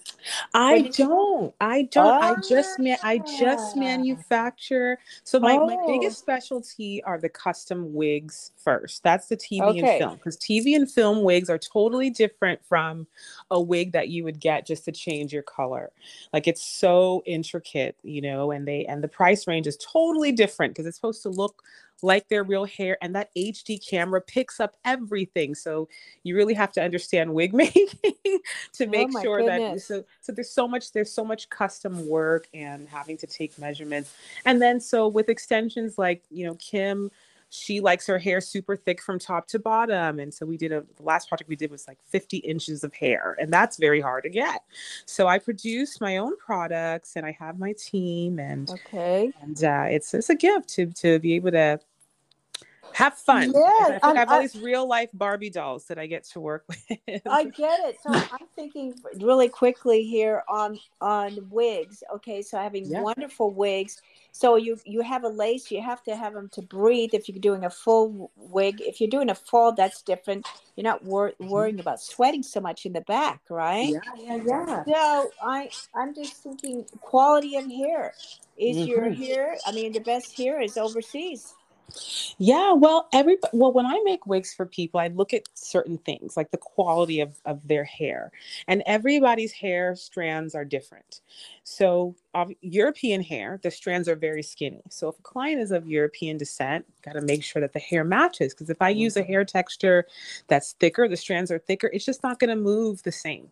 I 0.53 0.91
don't. 0.95 1.53
I 1.59 1.83
don't. 1.83 2.23
I 2.23 2.35
just 2.47 2.79
man. 2.79 2.97
I 3.03 3.17
just 3.17 3.75
ah. 3.75 3.79
manufacture. 3.79 4.99
So 5.23 5.39
my, 5.39 5.53
oh. 5.53 5.65
my 5.65 5.77
biggest 5.87 6.19
specialty 6.19 7.03
are 7.03 7.19
the 7.19 7.29
custom 7.29 7.93
wigs 7.93 8.51
first. 8.57 9.03
That's 9.03 9.27
the 9.27 9.37
TV 9.37 9.61
okay. 9.61 9.79
and 9.79 9.99
film 9.99 10.15
because 10.15 10.37
TV 10.37 10.75
and 10.75 10.89
film 10.89 11.23
wigs 11.23 11.49
are 11.49 11.57
totally 11.57 12.09
different 12.09 12.63
from 12.65 13.07
a 13.51 13.59
wig 13.59 13.91
that 13.93 14.09
you 14.09 14.23
would 14.23 14.39
get 14.39 14.67
just 14.67 14.85
to 14.85 14.91
change 14.91 15.33
your 15.33 15.43
color. 15.43 15.91
Like 16.31 16.47
it's 16.47 16.63
so 16.63 17.23
intricate, 17.25 17.97
you 18.03 18.21
know, 18.21 18.51
and 18.51 18.67
they 18.67 18.85
and 18.85 19.03
the 19.03 19.07
price 19.07 19.47
range 19.47 19.67
is 19.67 19.77
totally 19.77 20.31
different 20.31 20.73
because 20.73 20.85
it's 20.85 20.97
supposed 20.97 21.23
to 21.23 21.29
look 21.29 21.63
like 22.01 22.27
their 22.27 22.43
real 22.43 22.65
hair 22.65 22.97
and 23.01 23.15
that 23.15 23.29
hd 23.35 23.87
camera 23.87 24.19
picks 24.21 24.59
up 24.59 24.75
everything 24.83 25.55
so 25.55 25.87
you 26.23 26.35
really 26.35 26.53
have 26.53 26.71
to 26.71 26.81
understand 26.81 27.33
wig 27.33 27.53
making 27.53 27.87
to 28.73 28.85
oh 28.85 28.89
make 28.89 29.09
oh 29.15 29.21
sure 29.21 29.39
goodness. 29.39 29.87
that 29.87 29.95
so 29.95 30.05
so 30.21 30.31
there's 30.31 30.51
so 30.51 30.67
much 30.67 30.91
there's 30.91 31.11
so 31.11 31.23
much 31.23 31.49
custom 31.49 32.07
work 32.07 32.47
and 32.53 32.87
having 32.89 33.17
to 33.17 33.27
take 33.27 33.57
measurements 33.57 34.13
and 34.45 34.61
then 34.61 34.79
so 34.79 35.07
with 35.07 35.29
extensions 35.29 35.97
like 35.97 36.23
you 36.29 36.45
know 36.45 36.55
kim 36.55 37.09
she 37.53 37.79
likes 37.79 38.07
her 38.07 38.17
hair 38.17 38.41
super 38.41 38.75
thick 38.75 38.99
from 39.01 39.19
top 39.19 39.47
to 39.47 39.59
bottom 39.59 40.19
and 40.19 40.33
so 40.33 40.43
we 40.45 40.57
did 40.57 40.71
a 40.71 40.83
the 40.97 41.03
last 41.03 41.29
project 41.29 41.47
we 41.47 41.55
did 41.55 41.69
was 41.69 41.87
like 41.87 41.99
50 42.09 42.37
inches 42.37 42.83
of 42.83 42.93
hair 42.93 43.37
and 43.39 43.53
that's 43.53 43.77
very 43.77 44.01
hard 44.01 44.23
to 44.23 44.29
get. 44.29 44.63
So 45.05 45.27
i 45.27 45.37
produce 45.37 46.01
my 46.01 46.17
own 46.17 46.35
products 46.37 47.15
and 47.15 47.25
i 47.25 47.37
have 47.39 47.59
my 47.59 47.73
team 47.77 48.39
and 48.39 48.69
okay. 48.69 49.31
and 49.41 49.63
uh, 49.63 49.85
it's 49.89 50.13
it's 50.13 50.29
a 50.29 50.35
gift 50.35 50.69
to 50.69 50.87
to 50.87 51.19
be 51.19 51.35
able 51.35 51.51
to 51.51 51.79
have 52.91 53.17
fun. 53.17 53.51
Yeah, 53.53 53.99
I, 54.03 54.13
have 54.15 54.29
all 54.29 54.41
these 54.41 54.57
real 54.57 54.87
life 54.87 55.09
Barbie 55.13 55.49
dolls 55.49 55.85
that 55.85 55.97
I 55.97 56.05
get 56.05 56.25
to 56.25 56.39
work 56.39 56.65
with. 56.89 57.21
I 57.25 57.45
get 57.45 57.79
it. 57.85 57.97
So 58.03 58.13
I'm 58.13 58.47
thinking 58.55 58.93
really 59.19 59.49
quickly 59.49 60.03
here 60.03 60.43
on 60.47 60.79
on 61.01 61.47
wigs. 61.49 62.03
Okay, 62.15 62.41
so 62.41 62.57
having 62.57 62.85
yeah. 62.85 63.01
wonderful 63.01 63.51
wigs. 63.51 64.01
So 64.31 64.55
you 64.55 64.79
you 64.85 65.01
have 65.01 65.23
a 65.23 65.27
lace. 65.29 65.71
You 65.71 65.81
have 65.81 66.03
to 66.03 66.15
have 66.15 66.33
them 66.33 66.49
to 66.49 66.61
breathe. 66.61 67.11
If 67.13 67.29
you're 67.29 67.39
doing 67.39 67.65
a 67.65 67.69
full 67.69 68.31
wig, 68.35 68.81
if 68.81 68.99
you're 68.99 69.09
doing 69.09 69.29
a 69.29 69.35
fall, 69.35 69.71
that's 69.71 70.01
different. 70.01 70.47
You're 70.75 70.83
not 70.83 71.03
wor- 71.03 71.31
mm-hmm. 71.31 71.49
worrying 71.49 71.79
about 71.79 72.01
sweating 72.01 72.43
so 72.43 72.59
much 72.59 72.85
in 72.85 72.93
the 72.93 73.01
back, 73.01 73.41
right? 73.49 73.89
Yeah, 74.19 74.35
yeah, 74.43 74.83
yeah. 74.85 75.23
So 75.23 75.31
I 75.41 75.69
I'm 75.95 76.13
just 76.13 76.33
thinking 76.35 76.85
quality 77.01 77.57
of 77.57 77.65
hair. 77.65 78.13
Is 78.57 78.77
mm-hmm. 78.77 78.87
your 78.87 79.09
hair? 79.09 79.57
I 79.65 79.71
mean, 79.71 79.93
the 79.93 79.99
best 79.99 80.37
hair 80.37 80.61
is 80.61 80.77
overseas. 80.77 81.53
Yeah, 82.37 82.73
well, 82.73 83.07
every 83.13 83.37
well, 83.51 83.71
when 83.71 83.85
I 83.85 83.99
make 84.03 84.25
wigs 84.25 84.53
for 84.53 84.65
people, 84.65 84.99
I 84.99 85.07
look 85.07 85.33
at 85.33 85.43
certain 85.53 85.97
things 85.99 86.35
like 86.35 86.51
the 86.51 86.57
quality 86.57 87.19
of 87.19 87.39
of 87.45 87.67
their 87.67 87.83
hair, 87.83 88.31
and 88.67 88.83
everybody's 88.85 89.51
hair 89.51 89.95
strands 89.95 90.55
are 90.55 90.65
different. 90.65 91.21
So, 91.63 92.15
of 92.33 92.51
European 92.61 93.21
hair, 93.21 93.59
the 93.61 93.71
strands 93.71 94.09
are 94.09 94.15
very 94.15 94.43
skinny. 94.43 94.81
So, 94.89 95.09
if 95.09 95.19
a 95.19 95.23
client 95.23 95.61
is 95.61 95.71
of 95.71 95.87
European 95.87 96.37
descent, 96.37 96.85
got 97.03 97.13
to 97.13 97.21
make 97.21 97.43
sure 97.43 97.61
that 97.61 97.73
the 97.73 97.79
hair 97.79 98.03
matches. 98.03 98.53
Because 98.53 98.69
if 98.69 98.81
I 98.81 98.89
use 98.89 99.15
a 99.15 99.21
mm-hmm. 99.21 99.31
hair 99.31 99.45
texture 99.45 100.07
that's 100.47 100.73
thicker, 100.73 101.07
the 101.07 101.17
strands 101.17 101.51
are 101.51 101.59
thicker, 101.59 101.89
it's 101.93 102.05
just 102.05 102.23
not 102.23 102.39
going 102.39 102.49
to 102.49 102.55
move 102.55 103.03
the 103.03 103.11
same. 103.11 103.49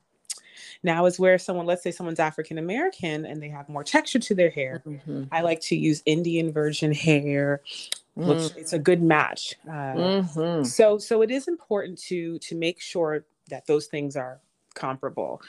Now 0.83 1.05
is 1.05 1.19
where 1.19 1.38
someone, 1.38 1.65
let's 1.65 1.83
say 1.83 1.91
someone's 1.91 2.19
African 2.19 2.57
American 2.57 3.25
and 3.25 3.41
they 3.41 3.50
have 3.50 3.69
more 3.69 3.83
texture 3.83 4.19
to 4.19 4.36
their 4.36 4.50
hair. 4.50 4.81
Mm-hmm. 4.86 5.25
I 5.31 5.41
like 5.41 5.62
to 5.62 5.75
use 5.75 6.01
Indian 6.05 6.51
virgin 6.51 6.91
hair 6.91 7.62
mm. 8.18 8.58
it's 8.58 8.74
a 8.74 8.80
good 8.80 9.01
match. 9.01 9.56
Uh, 9.68 9.72
mm-hmm. 9.72 10.63
So 10.63 10.98
so 10.98 11.22
it 11.22 11.32
is 11.32 11.48
important 11.48 11.98
to 12.03 12.39
to 12.39 12.56
make 12.56 12.82
sure 12.82 13.25
that 13.50 13.68
those 13.68 13.88
things 13.88 14.15
are 14.15 14.39
comparable. 14.74 15.41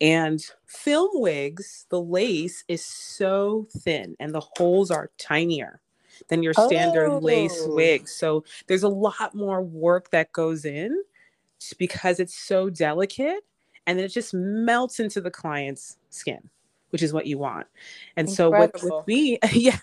And 0.00 0.40
film 0.66 1.10
wigs, 1.14 1.86
the 1.88 2.00
lace 2.00 2.64
is 2.68 2.84
so 2.84 3.66
thin 3.78 4.16
and 4.20 4.34
the 4.34 4.44
holes 4.56 4.90
are 4.90 5.10
tinier 5.18 5.80
than 6.28 6.42
your 6.42 6.54
standard 6.54 7.08
oh. 7.08 7.18
lace 7.18 7.60
wig. 7.66 8.08
So 8.08 8.44
there's 8.66 8.82
a 8.82 8.88
lot 8.88 9.34
more 9.34 9.62
work 9.62 10.10
that 10.10 10.32
goes 10.32 10.64
in 10.64 11.02
because 11.78 12.20
it's 12.20 12.34
so 12.34 12.70
delicate 12.70 13.44
and 13.86 13.98
then 13.98 14.04
it 14.04 14.12
just 14.12 14.34
melts 14.34 15.00
into 15.00 15.20
the 15.20 15.30
client's 15.30 15.96
skin 16.10 16.48
which 16.90 17.02
is 17.02 17.12
what 17.12 17.26
you 17.26 17.38
want. 17.38 17.66
And 18.16 18.28
Incredible. 18.28 18.78
so 18.80 18.88
with, 18.88 18.96
with 18.96 19.06
me, 19.06 19.38
yeah. 19.52 19.78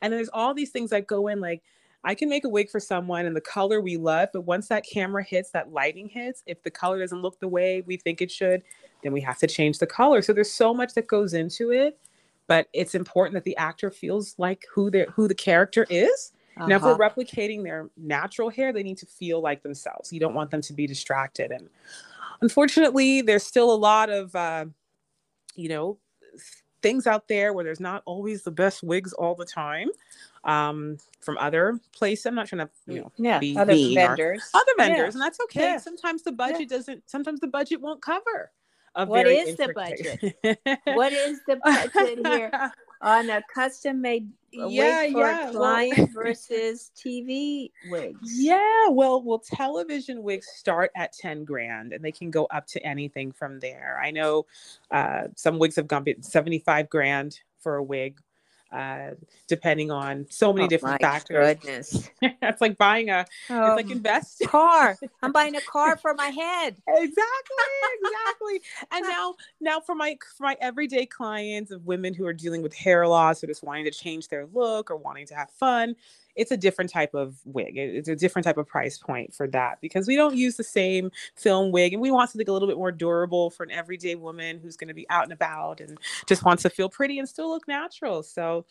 And 0.00 0.12
there's 0.12 0.28
all 0.28 0.54
these 0.54 0.70
things 0.70 0.90
that 0.90 1.06
go 1.06 1.28
in 1.28 1.40
like 1.40 1.62
I 2.06 2.14
can 2.14 2.28
make 2.28 2.44
a 2.44 2.48
wig 2.48 2.70
for 2.70 2.78
someone 2.78 3.26
and 3.26 3.34
the 3.34 3.40
color 3.40 3.80
we 3.80 3.96
love, 3.96 4.28
but 4.32 4.42
once 4.42 4.68
that 4.68 4.86
camera 4.86 5.24
hits, 5.24 5.50
that 5.50 5.72
lighting 5.72 6.08
hits, 6.08 6.44
if 6.46 6.62
the 6.62 6.70
color 6.70 7.00
doesn't 7.00 7.20
look 7.20 7.40
the 7.40 7.48
way 7.48 7.82
we 7.84 7.96
think 7.96 8.22
it 8.22 8.30
should, 8.30 8.62
then 9.02 9.12
we 9.12 9.20
have 9.22 9.38
to 9.38 9.48
change 9.48 9.78
the 9.78 9.88
color. 9.88 10.22
So 10.22 10.32
there's 10.32 10.52
so 10.52 10.72
much 10.72 10.94
that 10.94 11.08
goes 11.08 11.34
into 11.34 11.72
it, 11.72 11.98
but 12.46 12.68
it's 12.72 12.94
important 12.94 13.34
that 13.34 13.42
the 13.42 13.56
actor 13.56 13.90
feels 13.90 14.36
like 14.38 14.66
who 14.72 14.88
they 14.88 15.06
who 15.12 15.26
the 15.26 15.34
character 15.34 15.84
is. 15.90 16.32
Uh-huh. 16.56 16.68
Now, 16.68 16.76
if 16.76 16.82
we're 16.82 16.92
uh-huh. 16.92 17.10
replicating 17.10 17.64
their 17.64 17.90
natural 17.96 18.50
hair, 18.50 18.72
they 18.72 18.84
need 18.84 18.98
to 18.98 19.06
feel 19.06 19.40
like 19.40 19.64
themselves. 19.64 20.12
You 20.12 20.20
don't 20.20 20.34
want 20.34 20.52
them 20.52 20.62
to 20.62 20.72
be 20.72 20.86
distracted. 20.86 21.50
And 21.50 21.68
unfortunately, 22.40 23.20
there's 23.20 23.42
still 23.42 23.72
a 23.72 23.74
lot 23.74 24.10
of, 24.10 24.34
uh, 24.36 24.66
you 25.56 25.68
know, 25.68 25.98
things 26.82 27.06
out 27.06 27.28
there 27.28 27.52
where 27.52 27.64
there's 27.64 27.80
not 27.80 28.02
always 28.04 28.42
the 28.42 28.50
best 28.50 28.82
wigs 28.82 29.12
all 29.12 29.34
the 29.34 29.44
time 29.44 29.88
um, 30.44 30.98
from 31.20 31.36
other 31.38 31.80
places. 31.92 32.26
I'm 32.26 32.34
not 32.34 32.46
trying 32.46 32.66
to, 32.66 32.70
you 32.86 33.00
know, 33.00 33.12
yeah, 33.16 33.38
be 33.38 33.56
other 33.56 33.74
vendors, 33.74 34.48
other 34.54 34.72
vendors, 34.78 34.98
yeah. 34.98 35.04
and 35.12 35.20
that's 35.20 35.40
okay. 35.44 35.60
Yeah. 35.60 35.78
Sometimes 35.78 36.22
the 36.22 36.32
budget 36.32 36.62
yeah. 36.62 36.76
doesn't. 36.76 37.02
Sometimes 37.08 37.40
the 37.40 37.48
budget 37.48 37.80
won't 37.80 38.02
cover. 38.02 38.52
What 38.94 39.26
is 39.26 39.56
the 39.56 39.72
budget? 39.74 40.78
what 40.96 41.12
is 41.12 41.40
the 41.46 41.56
budget 41.56 42.26
here 42.26 42.72
on 43.00 43.30
a 43.30 43.42
custom 43.52 44.00
made 44.00 44.28
yeah, 44.52 45.02
wig 45.02 45.12
for 45.12 45.20
yeah. 45.20 45.48
a 45.48 45.52
client 45.52 45.98
well, 45.98 46.08
versus 46.14 46.90
TV 46.96 47.70
wigs? 47.90 48.18
Yeah, 48.22 48.88
well, 48.88 49.22
well, 49.22 49.38
television 49.38 50.22
wigs 50.22 50.46
start 50.54 50.90
at 50.96 51.12
ten 51.12 51.44
grand, 51.44 51.92
and 51.92 52.04
they 52.04 52.12
can 52.12 52.30
go 52.30 52.46
up 52.46 52.66
to 52.68 52.84
anything 52.84 53.32
from 53.32 53.60
there. 53.60 54.00
I 54.02 54.10
know 54.10 54.46
uh, 54.90 55.24
some 55.34 55.58
wigs 55.58 55.76
have 55.76 55.88
gone 55.88 56.04
seventy 56.20 56.58
five 56.58 56.88
grand 56.88 57.40
for 57.58 57.76
a 57.76 57.82
wig 57.82 58.20
uh, 58.76 59.14
depending 59.46 59.90
on 59.90 60.26
so 60.28 60.52
many 60.52 60.66
oh, 60.66 60.68
different 60.68 61.00
factors. 61.00 61.54
Goodness. 61.54 62.10
it's 62.22 62.60
like 62.60 62.76
buying 62.76 63.08
a 63.08 63.20
um, 63.20 63.24
it's 63.48 63.76
like 63.76 63.86
um, 63.86 63.92
invest 63.92 64.42
car. 64.46 64.96
I'm 65.22 65.32
buying 65.32 65.56
a 65.56 65.62
car 65.62 65.96
for 66.02 66.12
my 66.12 66.26
head. 66.26 66.76
exactly, 66.86 67.64
exactly. 68.02 68.60
and 68.92 69.02
now 69.04 69.34
now 69.60 69.80
for 69.80 69.94
my 69.94 70.18
for 70.36 70.44
my 70.44 70.56
everyday 70.60 71.06
clients 71.06 71.70
of 71.70 71.86
women 71.86 72.12
who 72.12 72.26
are 72.26 72.34
dealing 72.34 72.60
with 72.60 72.74
hair 72.74 73.08
loss 73.08 73.42
or 73.42 73.46
just 73.46 73.62
wanting 73.62 73.84
to 73.84 73.90
change 73.90 74.28
their 74.28 74.46
look 74.52 74.90
or 74.90 74.96
wanting 74.96 75.26
to 75.26 75.34
have 75.34 75.50
fun, 75.50 75.96
it's 76.36 76.50
a 76.50 76.56
different 76.56 76.90
type 76.90 77.14
of 77.14 77.36
wig. 77.44 77.76
It's 77.76 78.08
a 78.08 78.16
different 78.16 78.44
type 78.44 78.58
of 78.58 78.66
price 78.66 78.98
point 78.98 79.34
for 79.34 79.48
that 79.48 79.80
because 79.80 80.06
we 80.06 80.16
don't 80.16 80.36
use 80.36 80.56
the 80.56 80.64
same 80.64 81.10
film 81.34 81.72
wig 81.72 81.92
and 81.92 82.02
we 82.02 82.10
want 82.10 82.30
something 82.30 82.48
a 82.48 82.52
little 82.52 82.68
bit 82.68 82.76
more 82.76 82.92
durable 82.92 83.50
for 83.50 83.64
an 83.64 83.70
everyday 83.70 84.14
woman 84.14 84.58
who's 84.58 84.76
going 84.76 84.88
to 84.88 84.94
be 84.94 85.08
out 85.10 85.24
and 85.24 85.32
about 85.32 85.80
and 85.80 85.98
just 86.26 86.44
wants 86.44 86.62
to 86.62 86.70
feel 86.70 86.88
pretty 86.88 87.18
and 87.18 87.28
still 87.28 87.48
look 87.48 87.66
natural. 87.66 88.22
So 88.22 88.66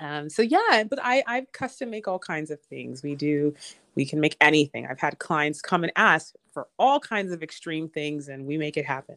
um, 0.00 0.28
so 0.28 0.42
yeah, 0.42 0.84
but 0.88 0.98
I 1.02 1.22
I 1.26 1.46
custom 1.52 1.90
make 1.90 2.06
all 2.06 2.18
kinds 2.18 2.50
of 2.50 2.60
things. 2.62 3.02
We 3.02 3.14
do 3.14 3.54
we 3.94 4.04
can 4.04 4.20
make 4.20 4.36
anything. 4.40 4.86
I've 4.86 5.00
had 5.00 5.18
clients 5.18 5.60
come 5.60 5.82
and 5.82 5.92
ask 5.96 6.34
for 6.52 6.68
all 6.78 7.00
kinds 7.00 7.32
of 7.32 7.42
extreme 7.42 7.88
things 7.88 8.28
and 8.28 8.46
we 8.46 8.56
make 8.58 8.76
it 8.76 8.84
happen. 8.84 9.16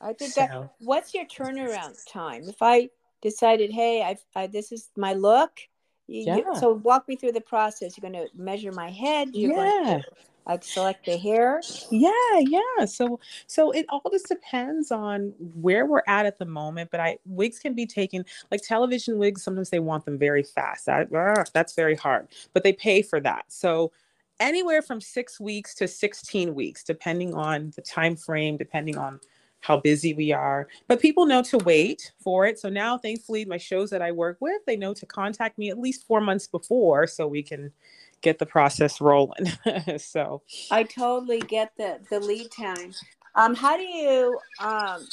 I 0.00 0.12
think 0.12 0.32
so. 0.32 0.40
that 0.42 0.74
what's 0.80 1.14
your 1.14 1.24
turnaround 1.24 1.96
time? 2.08 2.44
If 2.48 2.60
I 2.60 2.90
decided, 3.22 3.72
hey, 3.72 4.02
I've 4.02 4.24
I, 4.36 4.46
this 4.46 4.70
is 4.70 4.90
my 4.96 5.14
look, 5.14 5.58
yeah. 6.06 6.36
You, 6.36 6.44
so 6.58 6.74
walk 6.74 7.08
me 7.08 7.16
through 7.16 7.32
the 7.32 7.40
process. 7.40 7.96
You're 7.96 8.10
going 8.10 8.26
to 8.26 8.30
measure 8.36 8.72
my 8.72 8.90
head. 8.90 9.30
You're 9.32 9.52
yeah. 9.52 10.00
I'd 10.46 10.62
select 10.62 11.06
the 11.06 11.16
hair. 11.16 11.62
Yeah, 11.90 12.10
yeah. 12.38 12.84
So 12.84 13.18
so 13.46 13.70
it 13.70 13.86
all 13.88 14.02
just 14.12 14.28
depends 14.28 14.92
on 14.92 15.32
where 15.38 15.86
we're 15.86 16.02
at 16.06 16.26
at 16.26 16.38
the 16.38 16.44
moment. 16.44 16.90
But 16.90 17.00
I 17.00 17.18
wigs 17.24 17.58
can 17.58 17.74
be 17.74 17.86
taken 17.86 18.24
like 18.50 18.60
television 18.62 19.18
wigs. 19.18 19.42
Sometimes 19.42 19.70
they 19.70 19.78
want 19.78 20.04
them 20.04 20.18
very 20.18 20.42
fast. 20.42 20.86
That, 20.86 21.12
uh, 21.14 21.44
that's 21.54 21.74
very 21.74 21.94
hard. 21.94 22.28
But 22.52 22.62
they 22.62 22.72
pay 22.72 23.00
for 23.00 23.20
that. 23.20 23.46
So 23.48 23.92
anywhere 24.40 24.82
from 24.82 25.00
six 25.00 25.40
weeks 25.40 25.74
to 25.76 25.88
16 25.88 26.54
weeks, 26.54 26.84
depending 26.84 27.34
on 27.34 27.72
the 27.76 27.82
time 27.82 28.16
frame, 28.16 28.56
depending 28.56 28.98
on 28.98 29.20
how 29.64 29.78
busy 29.78 30.12
we 30.12 30.30
are. 30.30 30.68
But 30.88 31.00
people 31.00 31.24
know 31.24 31.42
to 31.44 31.56
wait 31.58 32.12
for 32.18 32.44
it. 32.44 32.58
So 32.58 32.68
now, 32.68 32.98
thankfully, 32.98 33.46
my 33.46 33.56
shows 33.56 33.88
that 33.90 34.02
I 34.02 34.12
work 34.12 34.36
with, 34.40 34.60
they 34.66 34.76
know 34.76 34.92
to 34.92 35.06
contact 35.06 35.56
me 35.56 35.70
at 35.70 35.78
least 35.78 36.06
four 36.06 36.20
months 36.20 36.46
before 36.46 37.06
so 37.06 37.26
we 37.26 37.42
can 37.42 37.72
get 38.20 38.38
the 38.38 38.44
process 38.44 39.00
rolling. 39.00 39.50
so 39.96 40.42
I 40.70 40.82
totally 40.82 41.40
get 41.40 41.72
the, 41.78 41.98
the 42.10 42.20
lead 42.20 42.50
time. 42.50 42.92
Um, 43.36 43.54
how 43.54 43.78
do 43.78 43.84
you 43.84 44.38
um, 44.60 45.08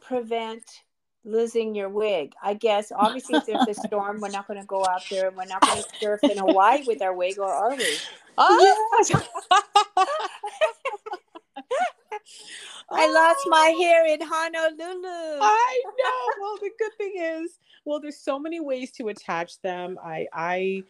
prevent 0.00 0.62
losing 1.24 1.74
your 1.74 1.88
wig? 1.88 2.34
I 2.40 2.54
guess 2.54 2.92
obviously 2.94 3.38
if 3.38 3.46
there's 3.46 3.66
a 3.66 3.74
storm, 3.74 4.20
we're 4.20 4.30
not 4.30 4.46
going 4.46 4.60
to 4.60 4.66
go 4.66 4.86
out 4.88 5.02
there 5.10 5.26
and 5.26 5.36
we're 5.36 5.46
not 5.46 5.60
going 5.62 5.82
to 5.82 5.88
surf 6.00 6.20
in 6.22 6.38
Hawaii 6.38 6.84
with 6.86 7.02
our 7.02 7.14
wig, 7.14 7.36
or 7.40 7.50
are 7.50 7.74
we? 7.74 7.84
Oh, 8.40 9.00
yes. 9.00 9.12
I 12.90 13.10
lost 13.10 13.40
my 13.46 13.74
hair 13.78 14.06
in 14.06 14.20
Honolulu. 14.22 15.38
I 15.42 15.82
know. 15.84 16.32
Well, 16.40 16.56
the 16.60 16.70
good 16.78 16.92
thing 16.96 17.12
is, 17.16 17.58
well, 17.84 18.00
there's 18.00 18.18
so 18.18 18.38
many 18.38 18.60
ways 18.60 18.90
to 18.92 19.08
attach 19.08 19.60
them. 19.60 19.98
I 20.02 20.26
I 20.32 20.84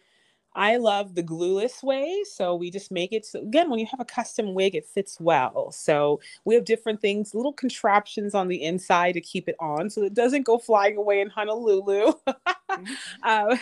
I 0.55 0.77
love 0.77 1.15
the 1.15 1.23
glueless 1.23 1.83
way. 1.83 2.23
So 2.33 2.55
we 2.55 2.71
just 2.71 2.91
make 2.91 3.13
it 3.13 3.25
so 3.25 3.41
again, 3.41 3.69
when 3.69 3.79
you 3.79 3.85
have 3.87 3.99
a 3.99 4.05
custom 4.05 4.53
wig, 4.53 4.75
it 4.75 4.85
fits 4.85 5.19
well. 5.19 5.71
So 5.71 6.19
we 6.45 6.55
have 6.55 6.65
different 6.65 7.01
things, 7.01 7.35
little 7.35 7.53
contraptions 7.53 8.33
on 8.33 8.47
the 8.47 8.63
inside 8.63 9.13
to 9.13 9.21
keep 9.21 9.47
it 9.49 9.55
on 9.59 9.89
so 9.89 10.03
it 10.03 10.13
doesn't 10.13 10.43
go 10.43 10.57
flying 10.57 10.97
away 10.97 11.21
in 11.21 11.29
Honolulu. 11.29 12.13
Mm-hmm. 12.69 12.93
uh, 13.23 13.57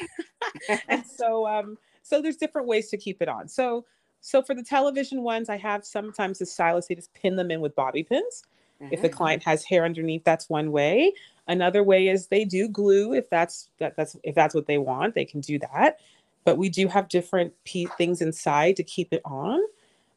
and 0.89 1.05
so 1.05 1.47
um, 1.47 1.77
so 2.03 2.21
there's 2.21 2.35
different 2.35 2.67
ways 2.67 2.89
to 2.89 2.97
keep 2.97 3.21
it 3.21 3.29
on. 3.29 3.47
So 3.47 3.85
so 4.21 4.41
for 4.41 4.53
the 4.53 4.63
television 4.63 5.23
ones, 5.23 5.49
I 5.49 5.57
have 5.57 5.85
sometimes 5.85 6.39
the 6.39 6.45
stylist, 6.45 6.89
they 6.89 6.95
just 6.95 7.13
pin 7.13 7.35
them 7.35 7.51
in 7.51 7.61
with 7.61 7.75
bobby 7.75 8.03
pins. 8.03 8.43
Mm-hmm. 8.81 8.93
If 8.93 9.01
the 9.01 9.07
mm-hmm. 9.07 9.17
client 9.17 9.43
has 9.43 9.63
hair 9.63 9.85
underneath, 9.85 10.23
that's 10.23 10.49
one 10.49 10.71
way. 10.71 11.13
Another 11.47 11.83
way 11.83 12.09
is 12.09 12.27
they 12.27 12.43
do 12.43 12.67
glue 12.67 13.13
if 13.13 13.29
that's 13.29 13.69
that, 13.79 13.95
that's 13.95 14.17
if 14.23 14.35
that's 14.35 14.53
what 14.53 14.67
they 14.67 14.77
want, 14.77 15.15
they 15.15 15.25
can 15.25 15.39
do 15.39 15.57
that. 15.59 15.99
But 16.43 16.57
we 16.57 16.69
do 16.69 16.87
have 16.87 17.09
different 17.09 17.53
p- 17.63 17.89
things 17.97 18.21
inside 18.21 18.75
to 18.77 18.83
keep 18.83 19.13
it 19.13 19.21
on, 19.25 19.59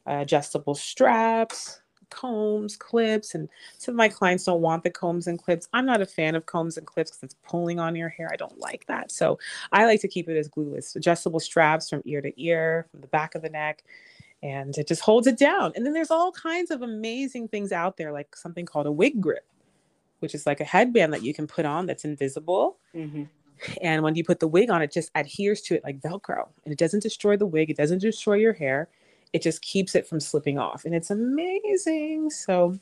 uh, 0.06 0.18
adjustable 0.20 0.74
straps, 0.74 1.80
combs, 2.10 2.76
clips, 2.76 3.34
and 3.34 3.48
some 3.78 3.94
of 3.94 3.96
my 3.96 4.08
clients 4.08 4.44
don't 4.44 4.60
want 4.60 4.84
the 4.84 4.90
combs 4.90 5.26
and 5.26 5.38
clips. 5.38 5.68
I'm 5.72 5.86
not 5.86 6.02
a 6.02 6.06
fan 6.06 6.34
of 6.34 6.46
combs 6.46 6.76
and 6.76 6.86
clips 6.86 7.10
because 7.10 7.22
it's 7.22 7.36
pulling 7.48 7.78
on 7.78 7.96
your 7.96 8.08
hair. 8.08 8.28
I 8.32 8.36
don't 8.36 8.58
like 8.58 8.86
that. 8.86 9.10
So 9.10 9.38
I 9.72 9.86
like 9.86 10.00
to 10.02 10.08
keep 10.08 10.28
it 10.28 10.36
as 10.36 10.48
glueless, 10.48 10.96
adjustable 10.96 11.40
straps 11.40 11.88
from 11.88 12.02
ear 12.04 12.20
to 12.20 12.42
ear, 12.42 12.86
from 12.90 13.00
the 13.00 13.06
back 13.08 13.34
of 13.34 13.42
the 13.42 13.50
neck, 13.50 13.82
and 14.42 14.76
it 14.76 14.88
just 14.88 15.02
holds 15.02 15.26
it 15.26 15.38
down. 15.38 15.72
And 15.74 15.84
then 15.84 15.92
there's 15.92 16.10
all 16.10 16.32
kinds 16.32 16.70
of 16.70 16.82
amazing 16.82 17.48
things 17.48 17.72
out 17.72 17.96
there, 17.96 18.12
like 18.12 18.34
something 18.36 18.66
called 18.66 18.86
a 18.86 18.92
wig 18.92 19.20
grip, 19.20 19.46
which 20.20 20.34
is 20.34 20.46
like 20.46 20.60
a 20.60 20.64
headband 20.64 21.12
that 21.12 21.22
you 21.22 21.34
can 21.34 21.46
put 21.46 21.64
on 21.64 21.86
that's 21.86 22.04
invisible. 22.04 22.78
Mm-hmm. 22.94 23.24
And 23.82 24.02
when 24.02 24.14
you 24.14 24.24
put 24.24 24.40
the 24.40 24.48
wig 24.48 24.70
on, 24.70 24.80
it 24.80 24.90
just 24.90 25.10
adheres 25.14 25.60
to 25.62 25.74
it 25.74 25.84
like 25.84 26.00
Velcro 26.00 26.48
and 26.64 26.72
it 26.72 26.78
doesn't 26.78 27.02
destroy 27.02 27.36
the 27.36 27.46
wig, 27.46 27.70
it 27.70 27.76
doesn't 27.76 27.98
destroy 27.98 28.34
your 28.34 28.54
hair 28.54 28.88
it 29.32 29.42
just 29.42 29.62
keeps 29.62 29.94
it 29.94 30.06
from 30.06 30.20
slipping 30.20 30.58
off 30.58 30.84
and 30.84 30.94
it's 30.94 31.10
amazing. 31.10 32.30
So 32.30 32.78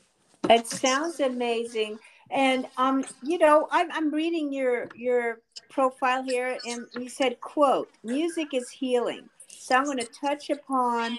it 0.49 0.67
sounds 0.67 1.19
amazing. 1.19 1.99
And 2.31 2.67
um 2.77 3.03
you 3.23 3.37
know 3.37 3.67
i'm, 3.71 3.91
I'm 3.91 4.11
reading 4.11 4.53
your 4.53 4.87
your 4.95 5.41
profile 5.69 6.23
here 6.23 6.57
and 6.67 6.85
you 6.93 7.09
said 7.09 7.39
quote 7.41 7.89
music 8.03 8.53
is 8.53 8.69
healing. 8.69 9.29
So 9.47 9.75
i'm 9.75 9.85
going 9.85 9.97
to 9.97 10.05
touch 10.05 10.49
upon 10.49 11.17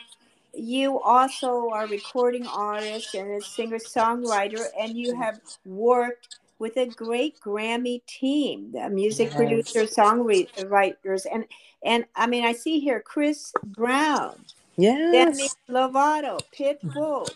you 0.55 1.01
also 1.01 1.71
are 1.71 1.87
recording 1.87 2.47
artist 2.47 3.15
and 3.15 3.31
a 3.31 3.41
singer 3.41 3.79
songwriter 3.79 4.65
and 4.79 4.97
you 4.97 5.17
have 5.17 5.41
worked 5.65 6.39
with 6.59 6.77
a 6.77 6.87
great 6.87 7.39
grammy 7.41 8.05
team 8.07 8.73
the 8.73 8.89
music 8.91 9.29
yes. 9.29 9.37
producers 9.37 9.95
songwriters 9.95 11.27
and 11.33 11.45
and 11.85 12.05
i 12.17 12.27
mean 12.27 12.45
i 12.45 12.53
see 12.53 12.81
here 12.81 13.01
chris 13.01 13.53
brown 13.65 14.35
Yes. 14.81 15.37
Demi 15.37 15.49
Lovato, 15.69 16.41
Pitbull, 16.57 17.29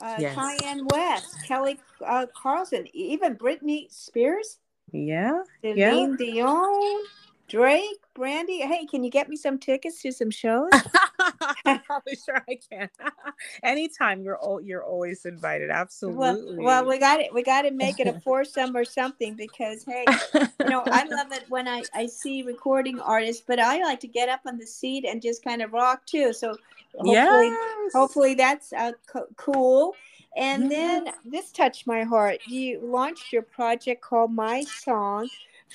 uh, 0.00 0.16
yes. 0.18 0.36
Kanye 0.36 0.92
West, 0.92 1.36
Kelly 1.46 1.78
uh, 2.04 2.26
Clarkson, 2.34 2.86
even 2.92 3.36
Britney 3.36 3.90
Spears. 3.90 4.58
Yeah. 4.92 5.42
Celine 5.62 6.16
yeah. 6.20 6.32
Dion, 6.32 7.04
Drake, 7.48 8.05
Brandy. 8.16 8.60
Hey, 8.60 8.86
can 8.86 9.04
you 9.04 9.10
get 9.10 9.28
me 9.28 9.36
some 9.36 9.58
tickets 9.58 10.00
to 10.02 10.10
some 10.10 10.30
shows? 10.30 10.70
I'm 11.66 11.80
probably 11.80 12.16
sure 12.16 12.42
I 12.48 12.58
can. 12.70 12.88
Anytime 13.62 14.22
you're 14.22 14.38
all, 14.38 14.60
you're 14.60 14.82
always 14.82 15.26
invited. 15.26 15.70
Absolutely. 15.70 16.56
Well, 16.56 16.64
well, 16.64 16.86
we 16.86 16.98
got 16.98 17.20
it. 17.20 17.32
We 17.32 17.42
got 17.42 17.62
to 17.62 17.70
make 17.70 18.00
it 18.00 18.06
a 18.06 18.18
foursome 18.20 18.74
or 18.76 18.84
something 18.84 19.34
because 19.34 19.84
hey, 19.84 20.04
you 20.34 20.66
know, 20.66 20.82
I 20.86 21.04
love 21.04 21.32
it 21.32 21.44
when 21.48 21.68
I 21.68 21.82
I 21.94 22.06
see 22.06 22.42
recording 22.42 22.98
artists, 23.00 23.42
but 23.46 23.58
I 23.58 23.82
like 23.82 24.00
to 24.00 24.08
get 24.08 24.28
up 24.28 24.40
on 24.46 24.56
the 24.56 24.66
seat 24.66 25.04
and 25.04 25.20
just 25.20 25.44
kind 25.44 25.60
of 25.60 25.72
rock 25.72 26.04
too. 26.06 26.32
So 26.32 26.56
hopefully, 26.94 27.48
yes. 27.48 27.92
hopefully 27.92 28.34
that's 28.34 28.72
uh, 28.72 28.92
co- 29.06 29.28
cool. 29.36 29.94
And 30.36 30.70
yes. 30.70 31.04
then 31.04 31.14
this 31.24 31.50
touched 31.50 31.86
my 31.86 32.04
heart. 32.04 32.40
You 32.46 32.80
launched 32.82 33.32
your 33.32 33.42
project 33.42 34.02
called 34.02 34.32
My 34.32 34.62
Song 34.62 35.28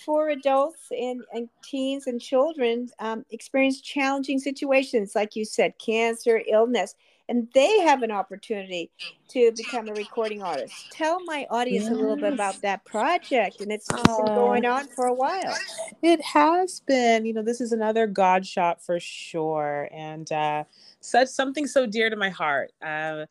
for 0.05 0.29
adults 0.29 0.91
and, 0.91 1.21
and 1.33 1.49
teens 1.63 2.07
and 2.07 2.21
children 2.21 2.89
um, 2.99 3.25
experience 3.31 3.81
challenging 3.81 4.39
situations, 4.39 5.15
like 5.15 5.35
you 5.35 5.45
said, 5.45 5.73
cancer, 5.77 6.41
illness, 6.49 6.95
and 7.29 7.47
they 7.53 7.79
have 7.79 8.03
an 8.03 8.11
opportunity 8.11 8.91
to 9.29 9.53
become 9.55 9.87
a 9.87 9.93
recording 9.93 10.41
artist. 10.41 10.73
Tell 10.91 11.23
my 11.23 11.47
audience 11.49 11.85
yes. 11.85 11.93
a 11.93 11.95
little 11.95 12.17
bit 12.17 12.33
about 12.33 12.61
that 12.61 12.83
project, 12.83 13.61
and 13.61 13.71
it's 13.71 13.87
been 13.87 14.03
going 14.25 14.65
on 14.65 14.87
for 14.87 15.05
a 15.05 15.13
while. 15.13 15.55
It 16.01 16.21
has 16.21 16.81
been. 16.81 17.25
You 17.25 17.33
know, 17.33 17.41
this 17.41 17.61
is 17.61 17.71
another 17.71 18.05
God 18.05 18.45
shot 18.45 18.83
for 18.83 18.99
sure, 18.99 19.87
and 19.93 20.29
uh, 20.31 20.65
such 20.99 21.29
something 21.29 21.67
so 21.67 21.85
dear 21.85 22.09
to 22.09 22.17
my 22.17 22.29
heart. 22.29 22.73
Uh, 22.81 23.27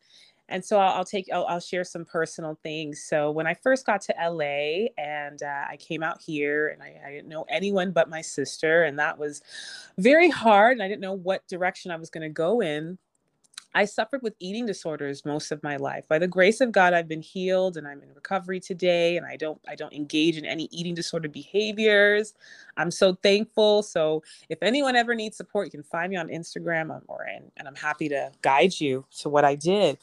and 0.51 0.63
so 0.63 0.77
I'll, 0.77 0.97
I'll 0.97 1.05
take 1.05 1.27
I'll, 1.33 1.45
I'll, 1.45 1.59
share 1.59 1.83
some 1.83 2.05
personal 2.05 2.59
things. 2.61 3.03
So 3.03 3.31
when 3.31 3.47
I 3.47 3.53
first 3.53 3.85
got 3.85 4.01
to 4.01 4.15
LA 4.21 4.87
and 4.97 5.41
uh, 5.41 5.65
I 5.69 5.77
came 5.77 6.03
out 6.03 6.21
here 6.21 6.67
and 6.67 6.83
I, 6.83 6.99
I, 7.07 7.11
didn't 7.11 7.29
know 7.29 7.45
anyone 7.49 7.91
but 7.91 8.09
my 8.09 8.21
sister, 8.21 8.83
and 8.83 8.99
that 8.99 9.17
was 9.17 9.41
very 9.97 10.29
hard. 10.29 10.73
And 10.73 10.83
I 10.83 10.87
didn't 10.87 11.01
know 11.01 11.13
what 11.13 11.47
direction 11.47 11.89
I 11.89 11.95
was 11.95 12.09
going 12.09 12.23
to 12.23 12.29
go 12.29 12.61
in. 12.61 12.97
I 13.73 13.85
suffered 13.85 14.21
with 14.21 14.35
eating 14.39 14.65
disorders 14.65 15.23
most 15.23 15.51
of 15.51 15.63
my 15.63 15.77
life. 15.77 16.05
By 16.09 16.19
the 16.19 16.27
grace 16.27 16.59
of 16.59 16.73
God, 16.73 16.93
I've 16.93 17.07
been 17.07 17.21
healed 17.21 17.77
and 17.77 17.87
I'm 17.87 18.01
in 18.01 18.13
recovery 18.13 18.59
today 18.59 19.15
and 19.15 19.25
I 19.25 19.37
don't 19.37 19.61
I 19.67 19.75
don't 19.75 19.93
engage 19.93 20.37
in 20.37 20.45
any 20.45 20.67
eating 20.71 20.93
disorder 20.93 21.29
behaviors. 21.29 22.33
I'm 22.75 22.91
so 22.91 23.15
thankful. 23.23 23.83
So 23.83 24.23
if 24.49 24.61
anyone 24.61 24.97
ever 24.97 25.15
needs 25.15 25.37
support, 25.37 25.67
you 25.67 25.71
can 25.71 25.83
find 25.83 26.09
me 26.09 26.17
on 26.17 26.27
Instagram 26.27 27.01
or 27.07 27.23
and, 27.23 27.49
and 27.55 27.67
I'm 27.67 27.75
happy 27.75 28.09
to 28.09 28.31
guide 28.41 28.77
you 28.79 29.05
to 29.19 29.29
what 29.29 29.45
I 29.45 29.55
did. 29.55 29.97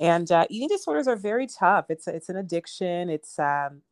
And 0.00 0.30
uh, 0.30 0.46
eating 0.50 0.68
disorders 0.68 1.08
are 1.08 1.16
very 1.16 1.46
tough. 1.46 1.86
It's 1.88 2.06
it's 2.06 2.28
an 2.28 2.36
addiction. 2.36 3.10
It's 3.10 3.38
um, 3.38 3.82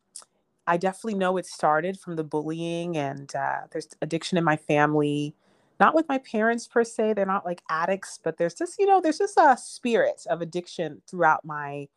I 0.67 0.77
definitely 0.77 1.19
know 1.19 1.37
it 1.37 1.47
started 1.47 1.99
from 1.99 2.17
the 2.17 2.25
bullying, 2.25 2.97
and 2.97 3.35
uh, 3.35 3.63
there's 3.73 3.89
addiction 4.03 4.39
in 4.39 4.45
my 4.45 4.57
family. 4.57 5.35
Not 5.79 5.95
with 5.95 6.09
my 6.09 6.19
parents 6.19 6.67
per 6.67 6.85
se; 6.85 7.15
they're 7.15 7.27
not 7.27 7.45
like 7.45 7.63
addicts, 7.69 8.19
but 8.23 8.39
there's 8.39 8.55
just 8.55 8.79
you 8.79 8.87
know 8.87 9.01
there's 9.01 9.19
just 9.19 9.37
a 9.39 9.57
spirit 9.59 10.27
of 10.31 10.41
addiction 10.43 11.03
throughout 11.09 11.45
my 11.45 11.89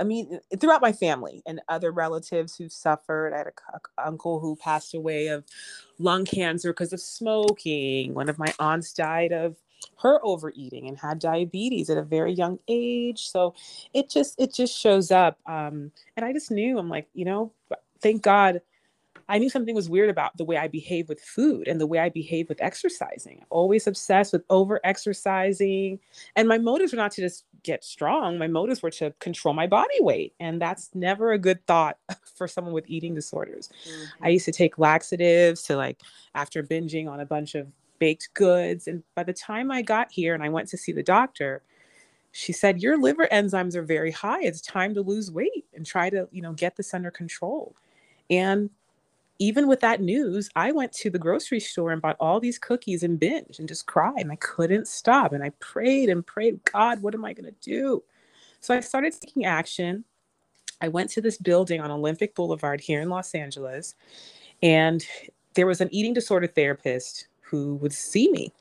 I 0.00 0.04
mean, 0.04 0.40
throughout 0.58 0.80
my 0.80 0.92
family 0.92 1.42
and 1.46 1.60
other 1.68 1.92
relatives 1.92 2.56
who 2.56 2.68
suffered. 2.70 3.34
I 3.34 3.38
had 3.38 3.46
an 3.48 3.52
uncle 3.98 4.40
who 4.40 4.56
passed 4.56 4.94
away 4.94 5.26
of 5.28 5.44
lung 5.98 6.24
cancer 6.24 6.72
because 6.72 6.94
of 6.94 7.00
smoking. 7.00 8.14
One 8.14 8.30
of 8.30 8.38
my 8.38 8.52
aunts 8.58 8.94
died 8.94 9.32
of 9.32 9.56
her 9.98 10.18
overeating 10.24 10.88
and 10.88 10.98
had 10.98 11.18
diabetes 11.18 11.90
at 11.90 11.98
a 11.98 12.02
very 12.02 12.32
young 12.32 12.58
age. 12.68 13.28
So 13.28 13.54
it 13.94 14.08
just 14.08 14.40
it 14.40 14.52
just 14.52 14.78
shows 14.78 15.10
up 15.10 15.38
um 15.46 15.90
and 16.16 16.24
i 16.24 16.32
just 16.32 16.50
knew 16.50 16.78
i'm 16.78 16.88
like 16.88 17.08
you 17.14 17.24
know 17.24 17.52
thank 18.00 18.22
god 18.22 18.60
i 19.28 19.38
knew 19.38 19.50
something 19.50 19.74
was 19.74 19.88
weird 19.88 20.10
about 20.10 20.36
the 20.36 20.44
way 20.44 20.56
i 20.56 20.68
behave 20.68 21.08
with 21.08 21.20
food 21.20 21.68
and 21.68 21.80
the 21.80 21.86
way 21.86 21.98
i 21.98 22.08
behave 22.08 22.48
with 22.48 22.60
exercising. 22.62 23.44
Always 23.50 23.86
obsessed 23.86 24.32
with 24.32 24.44
over 24.50 24.80
exercising 24.84 25.98
and 26.36 26.48
my 26.48 26.58
motives 26.58 26.92
were 26.92 26.96
not 26.96 27.12
to 27.12 27.22
just 27.22 27.44
get 27.62 27.84
strong. 27.84 28.38
My 28.38 28.46
motives 28.46 28.82
were 28.82 28.90
to 28.92 29.12
control 29.18 29.52
my 29.54 29.66
body 29.66 30.00
weight 30.00 30.34
and 30.40 30.60
that's 30.60 30.90
never 30.94 31.32
a 31.32 31.38
good 31.38 31.64
thought 31.66 31.98
for 32.36 32.48
someone 32.48 32.72
with 32.72 32.88
eating 32.88 33.14
disorders. 33.14 33.68
Mm-hmm. 33.68 34.24
i 34.24 34.28
used 34.28 34.46
to 34.46 34.52
take 34.52 34.78
laxatives 34.78 35.62
to 35.64 35.76
like 35.76 36.00
after 36.34 36.62
binging 36.62 37.08
on 37.08 37.20
a 37.20 37.26
bunch 37.26 37.54
of 37.54 37.66
baked 38.00 38.30
goods. 38.34 38.88
And 38.88 39.04
by 39.14 39.22
the 39.22 39.32
time 39.32 39.70
I 39.70 39.82
got 39.82 40.10
here 40.10 40.34
and 40.34 40.42
I 40.42 40.48
went 40.48 40.68
to 40.70 40.76
see 40.76 40.90
the 40.90 41.02
doctor, 41.02 41.62
she 42.32 42.52
said, 42.52 42.82
Your 42.82 43.00
liver 43.00 43.28
enzymes 43.30 43.76
are 43.76 43.82
very 43.82 44.10
high. 44.10 44.42
It's 44.42 44.60
time 44.60 44.94
to 44.94 45.02
lose 45.02 45.30
weight 45.30 45.66
and 45.74 45.86
try 45.86 46.10
to, 46.10 46.28
you 46.32 46.42
know, 46.42 46.52
get 46.52 46.76
this 46.76 46.92
under 46.92 47.12
control. 47.12 47.76
And 48.28 48.70
even 49.38 49.68
with 49.68 49.80
that 49.80 50.00
news, 50.00 50.50
I 50.54 50.72
went 50.72 50.92
to 50.94 51.10
the 51.10 51.18
grocery 51.18 51.60
store 51.60 51.92
and 51.92 52.02
bought 52.02 52.16
all 52.20 52.40
these 52.40 52.58
cookies 52.58 53.02
and 53.02 53.18
binge 53.18 53.58
and 53.58 53.68
just 53.68 53.86
cried. 53.86 54.20
And 54.20 54.32
I 54.32 54.36
couldn't 54.36 54.88
stop. 54.88 55.32
And 55.32 55.42
I 55.42 55.50
prayed 55.60 56.08
and 56.08 56.26
prayed, 56.26 56.60
God, 56.70 57.00
what 57.00 57.14
am 57.14 57.24
I 57.24 57.32
going 57.32 57.46
to 57.46 57.60
do? 57.60 58.02
So 58.60 58.74
I 58.74 58.80
started 58.80 59.14
taking 59.18 59.46
action. 59.46 60.04
I 60.82 60.88
went 60.88 61.10
to 61.10 61.20
this 61.20 61.38
building 61.38 61.80
on 61.80 61.90
Olympic 61.90 62.34
Boulevard 62.34 62.80
here 62.80 63.00
in 63.00 63.08
Los 63.08 63.34
Angeles, 63.34 63.94
and 64.62 65.04
there 65.54 65.66
was 65.66 65.80
an 65.80 65.88
eating 65.92 66.14
disorder 66.14 66.46
therapist 66.46 67.28
who 67.50 67.76
would 67.76 67.92
see 67.92 68.30
me. 68.30 68.52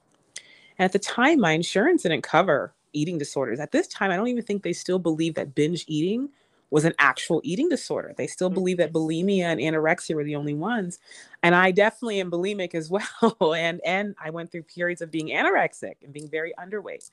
And 0.78 0.86
at 0.86 0.94
the 0.94 1.00
time, 1.00 1.40
my 1.40 1.52
insurance 1.52 2.04
didn't 2.04 2.22
cover 2.22 2.74
eating 2.94 3.18
disorders. 3.18 3.60
At 3.60 3.72
this 3.72 3.88
time, 3.88 4.12
I 4.12 4.16
don't 4.16 4.28
even 4.28 4.44
think 4.44 4.64
they 4.64 4.74
still 4.74 5.00
believe 5.00 5.36
that 5.36 5.56
binge 5.56 5.86
eating 5.88 6.30
was 6.72 6.86
an 6.86 6.94
actual 7.00 7.42
eating 7.44 7.68
disorder. 7.68 8.14
They 8.16 8.28
still 8.28 8.50
believe 8.50 8.78
that 8.78 8.94
mm-hmm. 8.94 9.30
bulimia 9.30 9.44
and 9.44 9.60
anorexia 9.60 10.16
were 10.16 10.24
the 10.24 10.36
only 10.36 10.54
ones. 10.54 11.00
And 11.44 11.56
I 11.56 11.72
definitely 11.72 12.20
am 12.20 12.32
bulimic 12.32 12.76
as 12.76 12.90
well. 13.40 13.54
and 13.54 13.82
and 13.86 14.16
I 14.24 14.30
went 14.30 14.52
through 14.52 14.64
periods 14.64 15.02
of 15.02 15.12
being 15.12 15.28
anorexic 15.28 15.96
and 16.04 16.14
being 16.14 16.30
very 16.30 16.54
underweight. 16.60 17.10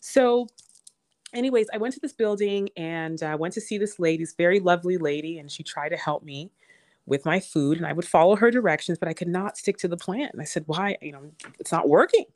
So 0.00 0.48
anyways, 1.34 1.66
I 1.72 1.78
went 1.78 1.94
to 1.94 2.00
this 2.00 2.12
building 2.12 2.70
and 2.76 3.22
uh, 3.22 3.36
went 3.38 3.54
to 3.54 3.60
see 3.60 3.78
this 3.78 3.98
lady, 3.98 4.22
this 4.22 4.34
very 4.34 4.60
lovely 4.60 4.96
lady, 4.96 5.38
and 5.38 5.50
she 5.50 5.62
tried 5.62 5.90
to 5.90 5.96
help 5.96 6.22
me 6.22 6.50
with 7.08 7.24
my 7.24 7.40
food. 7.40 7.78
And 7.78 7.86
I 7.86 7.92
would 7.92 8.06
follow 8.06 8.36
her 8.36 8.50
directions, 8.50 8.98
but 8.98 9.08
I 9.08 9.14
could 9.14 9.28
not 9.28 9.56
stick 9.56 9.78
to 9.78 9.88
the 9.88 9.96
plan. 9.96 10.28
And 10.32 10.40
I 10.40 10.44
said, 10.44 10.64
"Why? 10.66 10.96
You 11.02 11.12
know, 11.12 11.32
it's 11.58 11.72
not 11.72 11.88
working." 11.88 12.26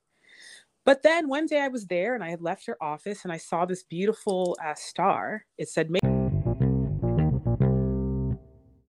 But 0.85 1.03
then 1.05 1.29
one 1.29 1.47
day 1.47 1.61
I 1.61 1.69
was 1.69 1.87
there 1.87 2.15
and 2.15 2.25
I 2.25 2.31
had 2.31 2.43
left 2.43 2.67
her 2.67 2.77
office 2.83 3.23
and 3.23 3.33
I 3.33 3.37
saw 3.37 3.65
this 3.65 3.85
beautiful 3.85 4.57
uh, 4.65 4.75
star. 4.75 5.45
It 5.57 5.69
said, 5.69 5.91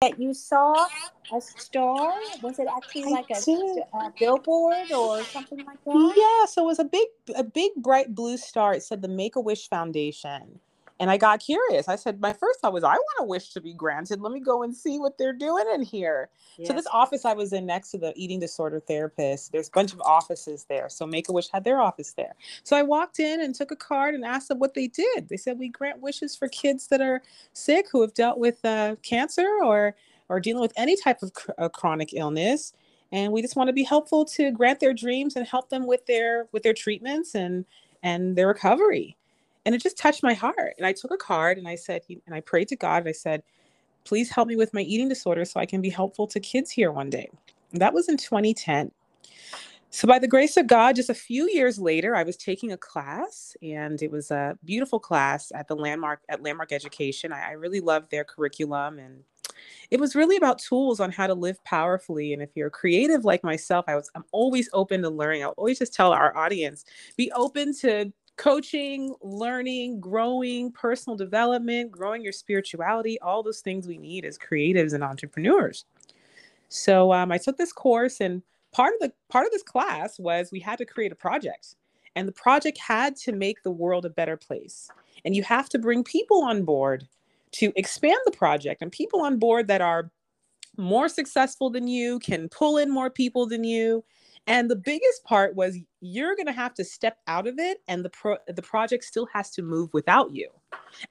that 0.01 0.19
you 0.19 0.33
saw 0.33 0.87
a 1.33 1.41
star? 1.41 2.13
Was 2.41 2.59
it 2.59 2.67
actually 2.73 3.03
I 3.05 3.09
like 3.09 3.29
a, 3.29 3.33
a, 3.33 4.13
billboard 4.17 4.91
or 4.91 5.23
something 5.25 5.65
like 5.65 5.83
that? 5.83 6.13
Yeah, 6.15 6.45
so 6.45 6.63
it 6.63 6.67
was 6.67 6.79
a 6.79 6.85
big, 6.85 7.07
a 7.35 7.43
big 7.43 7.71
bright 7.77 8.15
blue 8.15 8.37
star. 8.37 8.73
It 8.73 8.83
said 8.83 9.01
the 9.01 9.07
Make 9.07 9.35
a 9.35 9.41
Wish 9.41 9.67
Foundation, 9.67 10.59
and 10.99 11.09
I 11.09 11.17
got 11.17 11.39
curious. 11.39 11.87
I 11.87 11.95
said, 11.95 12.19
my 12.19 12.33
first 12.33 12.59
thought 12.59 12.73
was, 12.73 12.83
I 12.83 12.93
want 12.93 13.19
a 13.21 13.23
wish 13.23 13.49
to 13.53 13.61
be 13.61 13.73
granted. 13.73 14.21
Let 14.21 14.33
me 14.33 14.39
go 14.39 14.63
and 14.63 14.75
see 14.75 14.99
what 14.99 15.17
they're 15.17 15.33
doing 15.33 15.65
in 15.73 15.81
here. 15.81 16.29
Yes. 16.57 16.67
So 16.67 16.73
this 16.73 16.87
office 16.91 17.25
I 17.25 17.33
was 17.33 17.53
in 17.53 17.65
next 17.65 17.91
to 17.91 17.97
the 17.97 18.13
eating 18.15 18.39
disorder 18.39 18.79
therapist, 18.79 19.51
there's 19.51 19.69
a 19.69 19.71
bunch 19.71 19.93
of 19.93 20.01
offices 20.01 20.65
there. 20.69 20.89
So 20.89 21.07
Make 21.07 21.29
a 21.29 21.31
Wish 21.31 21.49
had 21.49 21.63
their 21.63 21.81
office 21.81 22.13
there. 22.13 22.35
So 22.63 22.75
I 22.75 22.83
walked 22.83 23.19
in 23.19 23.41
and 23.41 23.55
took 23.55 23.71
a 23.71 23.75
card 23.75 24.13
and 24.13 24.25
asked 24.25 24.49
them 24.49 24.59
what 24.59 24.73
they 24.73 24.87
did. 24.87 25.29
They 25.29 25.37
said 25.37 25.57
we 25.57 25.69
grant 25.69 26.01
wishes 26.01 26.35
for 26.35 26.47
kids 26.49 26.87
that 26.87 27.01
are 27.01 27.21
sick 27.53 27.87
who 27.91 28.01
have 28.01 28.13
dealt 28.13 28.37
with 28.37 28.63
uh, 28.65 28.95
cancer 29.01 29.47
or 29.63 29.95
or 30.27 30.39
dealing 30.39 30.61
with 30.61 30.73
any 30.77 30.95
type 30.95 31.23
of 31.23 31.33
cr- 31.33 31.51
uh, 31.57 31.69
chronic 31.69 32.13
illness 32.13 32.73
and 33.11 33.33
we 33.33 33.41
just 33.41 33.55
want 33.55 33.67
to 33.67 33.73
be 33.73 33.83
helpful 33.83 34.23
to 34.23 34.51
grant 34.51 34.79
their 34.79 34.93
dreams 34.93 35.35
and 35.35 35.47
help 35.47 35.69
them 35.69 35.87
with 35.87 36.05
their 36.05 36.47
with 36.51 36.63
their 36.63 36.73
treatments 36.73 37.35
and 37.35 37.65
and 38.03 38.35
their 38.35 38.47
recovery 38.47 39.17
and 39.69 39.75
it 39.75 39.83
just 39.83 39.99
touched 39.99 40.23
my 40.23 40.33
heart 40.33 40.73
and 40.79 40.87
i 40.87 40.91
took 40.91 41.11
a 41.11 41.17
card 41.17 41.59
and 41.59 41.67
i 41.67 41.75
said 41.75 42.01
and 42.09 42.33
i 42.33 42.41
prayed 42.41 42.67
to 42.67 42.75
god 42.75 43.03
and 43.03 43.07
i 43.07 43.11
said 43.11 43.43
please 44.03 44.31
help 44.31 44.47
me 44.47 44.55
with 44.55 44.73
my 44.73 44.81
eating 44.81 45.07
disorder 45.07 45.45
so 45.45 45.59
i 45.59 45.65
can 45.65 45.79
be 45.79 45.91
helpful 45.91 46.25
to 46.25 46.39
kids 46.39 46.71
here 46.71 46.91
one 46.91 47.07
day 47.07 47.29
and 47.71 47.79
that 47.79 47.93
was 47.93 48.09
in 48.09 48.17
2010 48.17 48.91
so 49.91 50.07
by 50.07 50.17
the 50.17 50.27
grace 50.27 50.57
of 50.57 50.65
god 50.65 50.95
just 50.95 51.11
a 51.11 51.13
few 51.13 51.47
years 51.51 51.77
later 51.77 52.15
i 52.15 52.23
was 52.23 52.35
taking 52.35 52.71
a 52.71 52.77
class 52.77 53.55
and 53.61 54.01
it 54.01 54.09
was 54.09 54.31
a 54.31 54.57
beautiful 54.65 54.99
class 54.99 55.51
at 55.53 55.67
the 55.67 55.75
landmark 55.75 56.21
at 56.29 56.41
landmark 56.41 56.71
education 56.71 57.31
i, 57.31 57.49
I 57.49 57.51
really 57.51 57.79
loved 57.79 58.09
their 58.09 58.23
curriculum 58.23 58.97
and 58.97 59.23
it 59.91 59.99
was 59.99 60.15
really 60.15 60.37
about 60.37 60.59
tools 60.59 61.01
on 61.01 61.11
how 61.11 61.27
to 61.27 61.33
live 61.33 61.61
powerfully. 61.65 62.31
And 62.31 62.41
if 62.41 62.49
you're 62.55 62.69
creative 62.69 63.25
like 63.25 63.43
myself, 63.43 63.83
I 63.89 63.95
was 63.95 64.09
I'm 64.15 64.23
always 64.31 64.69
open 64.71 65.01
to 65.01 65.09
learning. 65.09 65.43
I'll 65.43 65.49
always 65.57 65.79
just 65.79 65.93
tell 65.93 66.13
our 66.13 66.35
audience, 66.37 66.85
be 67.17 67.29
open 67.33 67.75
to 67.79 68.13
coaching, 68.39 69.13
learning, 69.21 69.99
growing, 69.99 70.71
personal 70.71 71.17
development, 71.17 71.91
growing 71.91 72.23
your 72.23 72.31
spirituality, 72.31 73.19
all 73.19 73.43
those 73.43 73.59
things 73.59 73.85
we 73.85 73.97
need 73.97 74.23
as 74.23 74.37
creatives 74.37 74.93
and 74.93 75.03
entrepreneurs. 75.03 75.83
So 76.69 77.11
um, 77.11 77.33
I 77.33 77.37
took 77.37 77.57
this 77.57 77.73
course, 77.73 78.21
and 78.21 78.41
part 78.71 78.93
of 78.93 79.01
the 79.01 79.13
part 79.29 79.45
of 79.45 79.51
this 79.51 79.61
class 79.61 80.17
was 80.17 80.51
we 80.51 80.61
had 80.61 80.77
to 80.77 80.85
create 80.85 81.11
a 81.11 81.15
project, 81.15 81.75
and 82.15 82.27
the 82.27 82.31
project 82.31 82.77
had 82.77 83.17
to 83.17 83.33
make 83.33 83.61
the 83.61 83.71
world 83.71 84.05
a 84.05 84.09
better 84.09 84.37
place. 84.37 84.89
And 85.25 85.35
you 85.35 85.43
have 85.43 85.67
to 85.69 85.77
bring 85.77 86.05
people 86.05 86.41
on 86.43 86.63
board 86.63 87.07
to 87.51 87.73
expand 87.75 88.19
the 88.23 88.31
project 88.31 88.81
and 88.81 88.89
people 88.89 89.21
on 89.21 89.37
board 89.37 89.67
that 89.67 89.81
are 89.81 90.11
more 90.77 91.09
successful 91.09 91.69
than 91.69 91.87
you, 91.87 92.19
can 92.19 92.47
pull 92.47 92.77
in 92.77 92.89
more 92.89 93.09
people 93.09 93.45
than 93.47 93.65
you. 93.65 94.05
And 94.49 94.69
the 94.69 94.75
biggest 94.75 95.23
part 95.23 95.55
was 95.55 95.77
you're 96.01 96.35
going 96.35 96.47
to 96.47 96.51
have 96.51 96.73
to 96.73 96.83
step 96.83 97.19
out 97.27 97.45
of 97.45 97.59
it 97.59 97.81
and 97.87 98.03
the 98.03 98.09
pro- 98.09 98.37
the 98.47 98.63
project 98.63 99.03
still 99.03 99.27
has 99.31 99.51
to 99.51 99.61
move 99.61 99.93
without 99.93 100.31
you. 100.31 100.49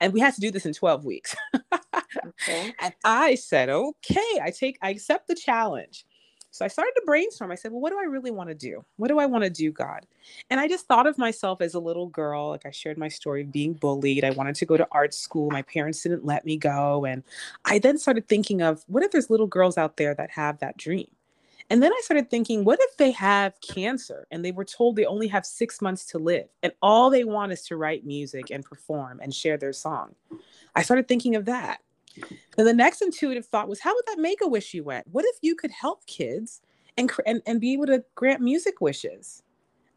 And 0.00 0.12
we 0.12 0.18
had 0.18 0.34
to 0.34 0.40
do 0.40 0.50
this 0.50 0.66
in 0.66 0.74
12 0.74 1.04
weeks. 1.04 1.34
okay. 1.54 2.74
And 2.80 2.92
I 3.04 3.36
said, 3.36 3.68
"Okay, 3.68 4.40
I 4.42 4.50
take 4.50 4.76
I 4.82 4.90
accept 4.90 5.28
the 5.28 5.34
challenge." 5.36 6.04
So 6.50 6.64
I 6.64 6.68
started 6.68 6.92
to 6.96 7.02
brainstorm. 7.04 7.52
I 7.52 7.54
said, 7.54 7.70
well, 7.70 7.80
what 7.80 7.90
do 7.90 8.00
I 8.00 8.04
really 8.04 8.30
want 8.30 8.48
to 8.48 8.54
do? 8.54 8.84
What 8.96 9.08
do 9.08 9.18
I 9.18 9.26
want 9.26 9.44
to 9.44 9.50
do, 9.50 9.70
God? 9.70 10.06
And 10.50 10.58
I 10.58 10.66
just 10.66 10.86
thought 10.86 11.06
of 11.06 11.18
myself 11.18 11.60
as 11.60 11.74
a 11.74 11.78
little 11.78 12.06
girl. 12.06 12.48
Like 12.48 12.66
I 12.66 12.70
shared 12.70 12.98
my 12.98 13.06
story 13.06 13.42
of 13.42 13.52
being 13.52 13.74
bullied. 13.74 14.24
I 14.24 14.30
wanted 14.30 14.54
to 14.56 14.66
go 14.66 14.76
to 14.76 14.88
art 14.90 15.12
school. 15.12 15.50
My 15.50 15.62
parents 15.62 16.02
didn't 16.02 16.24
let 16.24 16.44
me 16.44 16.56
go. 16.56 17.04
And 17.04 17.22
I 17.66 17.78
then 17.78 17.98
started 17.98 18.26
thinking 18.28 18.62
of 18.62 18.82
what 18.88 19.02
if 19.02 19.10
there's 19.10 19.30
little 19.30 19.46
girls 19.46 19.76
out 19.76 19.98
there 19.98 20.14
that 20.14 20.30
have 20.30 20.58
that 20.58 20.78
dream? 20.78 21.08
And 21.70 21.82
then 21.82 21.92
I 21.92 22.00
started 22.02 22.30
thinking, 22.30 22.64
what 22.64 22.78
if 22.80 22.96
they 22.96 23.10
have 23.10 23.60
cancer 23.60 24.26
and 24.30 24.42
they 24.44 24.52
were 24.52 24.64
told 24.64 24.96
they 24.96 25.04
only 25.04 25.28
have 25.28 25.44
six 25.44 25.82
months 25.82 26.06
to 26.06 26.18
live 26.18 26.48
and 26.62 26.72
all 26.80 27.10
they 27.10 27.24
want 27.24 27.52
is 27.52 27.62
to 27.64 27.76
write 27.76 28.06
music 28.06 28.50
and 28.50 28.64
perform 28.64 29.20
and 29.22 29.34
share 29.34 29.58
their 29.58 29.74
song? 29.74 30.14
I 30.74 30.82
started 30.82 31.08
thinking 31.08 31.36
of 31.36 31.44
that. 31.44 31.80
And 32.56 32.66
the 32.66 32.72
next 32.72 33.02
intuitive 33.02 33.46
thought 33.46 33.68
was, 33.68 33.80
how 33.80 33.94
would 33.94 34.06
that 34.06 34.18
make 34.18 34.40
a 34.42 34.48
wish 34.48 34.74
you 34.74 34.82
went? 34.82 35.06
What 35.12 35.24
if 35.26 35.36
you 35.42 35.54
could 35.54 35.70
help 35.70 36.06
kids 36.06 36.62
and, 36.96 37.10
and, 37.26 37.42
and 37.46 37.60
be 37.60 37.74
able 37.74 37.86
to 37.86 38.02
grant 38.14 38.40
music 38.40 38.80
wishes? 38.80 39.42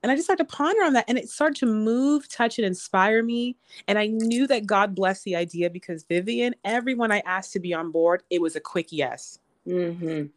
And 0.04 0.12
I 0.12 0.16
just 0.16 0.26
started 0.26 0.48
to 0.48 0.56
ponder 0.56 0.84
on 0.84 0.94
that. 0.94 1.06
And 1.08 1.18
it 1.18 1.30
started 1.30 1.58
to 1.58 1.68
move, 1.68 2.28
touch, 2.28 2.58
and 2.58 2.66
inspire 2.66 3.24
me. 3.24 3.56
And 3.88 3.98
I 3.98 4.08
knew 4.08 4.48
that 4.48 4.66
God 4.66 4.96
blessed 4.96 5.24
the 5.24 5.36
idea 5.36 5.70
because 5.70 6.04
Vivian, 6.04 6.56
everyone 6.66 7.12
I 7.12 7.20
asked 7.26 7.54
to 7.54 7.60
be 7.60 7.74
on 7.74 7.92
board, 7.92 8.24
it 8.30 8.42
was 8.42 8.56
a 8.56 8.60
quick 8.60 8.88
yes. 8.92 9.40
Mm-hmm. 9.68 10.28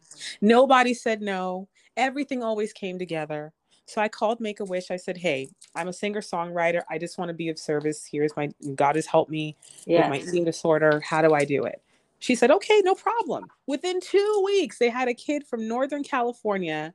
Nobody 0.41 0.93
said 0.93 1.21
no. 1.21 1.67
Everything 1.97 2.43
always 2.43 2.73
came 2.73 2.99
together. 2.99 3.53
So 3.85 4.01
I 4.01 4.07
called 4.07 4.39
Make 4.39 4.59
a 4.59 4.65
Wish. 4.65 4.89
I 4.91 4.97
said, 4.97 5.17
Hey, 5.17 5.49
I'm 5.75 5.87
a 5.87 5.93
singer 5.93 6.21
songwriter. 6.21 6.81
I 6.89 6.97
just 6.97 7.17
want 7.17 7.29
to 7.29 7.33
be 7.33 7.49
of 7.49 7.59
service. 7.59 8.05
Here's 8.05 8.35
my 8.35 8.49
God 8.75 8.95
has 8.95 9.05
helped 9.05 9.31
me 9.31 9.55
yes. 9.85 10.09
with 10.09 10.09
my 10.09 10.27
eating 10.27 10.43
disorder. 10.43 10.99
How 11.01 11.21
do 11.21 11.33
I 11.33 11.45
do 11.45 11.63
it? 11.63 11.81
She 12.19 12.35
said, 12.35 12.51
Okay, 12.51 12.81
no 12.83 12.95
problem. 12.95 13.45
Within 13.67 13.99
two 14.01 14.41
weeks, 14.43 14.79
they 14.79 14.89
had 14.89 15.07
a 15.07 15.13
kid 15.13 15.45
from 15.45 15.67
Northern 15.67 16.03
California. 16.03 16.93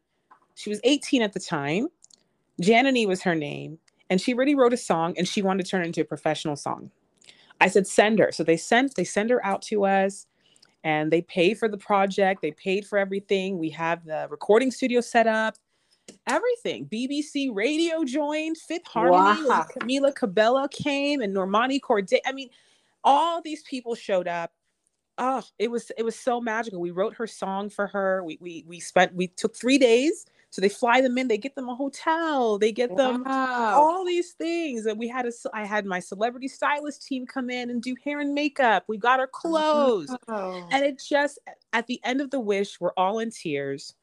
She 0.56 0.70
was 0.70 0.80
18 0.84 1.22
at 1.22 1.32
the 1.32 1.40
time. 1.40 1.88
Janani 2.60 3.06
was 3.06 3.22
her 3.22 3.34
name. 3.34 3.78
And 4.10 4.20
she 4.20 4.34
already 4.34 4.56
wrote 4.56 4.72
a 4.72 4.76
song 4.76 5.14
and 5.16 5.26
she 5.26 5.40
wanted 5.40 5.64
to 5.64 5.70
turn 5.70 5.82
it 5.82 5.86
into 5.86 6.00
a 6.00 6.04
professional 6.04 6.56
song. 6.56 6.90
I 7.60 7.68
said, 7.68 7.86
send 7.86 8.18
her. 8.18 8.32
So 8.32 8.42
they 8.42 8.56
sent, 8.56 8.96
they 8.96 9.04
send 9.04 9.30
her 9.30 9.44
out 9.46 9.62
to 9.62 9.84
us 9.84 10.26
and 10.84 11.10
they 11.10 11.22
paid 11.22 11.58
for 11.58 11.68
the 11.68 11.78
project. 11.78 12.42
They 12.42 12.52
paid 12.52 12.86
for 12.86 12.98
everything. 12.98 13.58
We 13.58 13.70
have 13.70 14.04
the 14.04 14.26
recording 14.30 14.70
studio 14.70 15.00
set 15.00 15.26
up 15.26 15.56
everything. 16.26 16.86
BBC 16.86 17.50
Radio 17.52 18.04
joined, 18.04 18.56
Fifth 18.58 18.86
Harmony, 18.86 19.46
wow. 19.48 19.66
Camila 19.78 20.14
Cabello 20.14 20.66
came, 20.68 21.20
and 21.20 21.34
Normani 21.34 21.80
Kordei. 21.80 22.18
I 22.26 22.32
mean, 22.32 22.50
all 23.04 23.40
these 23.42 23.62
people 23.62 23.94
showed 23.94 24.28
up. 24.28 24.52
Oh, 25.18 25.42
it 25.58 25.70
was 25.70 25.92
it 25.98 26.02
was 26.02 26.16
so 26.16 26.40
magical. 26.40 26.80
We 26.80 26.92
wrote 26.92 27.14
her 27.14 27.26
song 27.26 27.68
for 27.68 27.86
her. 27.88 28.24
We 28.24 28.38
we 28.40 28.64
we 28.66 28.80
spent 28.80 29.14
we 29.14 29.28
took 29.28 29.54
three 29.54 29.78
days. 29.78 30.26
So 30.50 30.60
they 30.60 30.68
fly 30.68 31.00
them 31.00 31.16
in, 31.16 31.28
they 31.28 31.38
get 31.38 31.54
them 31.54 31.68
a 31.68 31.74
hotel, 31.74 32.58
they 32.58 32.72
get 32.72 32.96
them 32.96 33.22
wow. 33.24 33.80
all 33.80 34.04
these 34.04 34.32
things. 34.32 34.84
And 34.86 34.98
we 34.98 35.08
had 35.08 35.26
a 35.26 35.32
I 35.54 35.64
had 35.64 35.86
my 35.86 36.00
celebrity 36.00 36.48
stylist 36.48 37.06
team 37.06 37.26
come 37.26 37.50
in 37.50 37.70
and 37.70 37.80
do 37.80 37.94
hair 38.04 38.20
and 38.20 38.34
makeup. 38.34 38.84
We 38.88 38.98
got 38.98 39.20
her 39.20 39.28
clothes. 39.28 40.14
And 40.28 40.84
it 40.84 41.00
just 41.06 41.38
at 41.72 41.86
the 41.86 42.00
end 42.04 42.20
of 42.20 42.30
the 42.30 42.40
wish, 42.40 42.80
we're 42.80 42.92
all 42.96 43.20
in 43.20 43.30
tears 43.30 43.94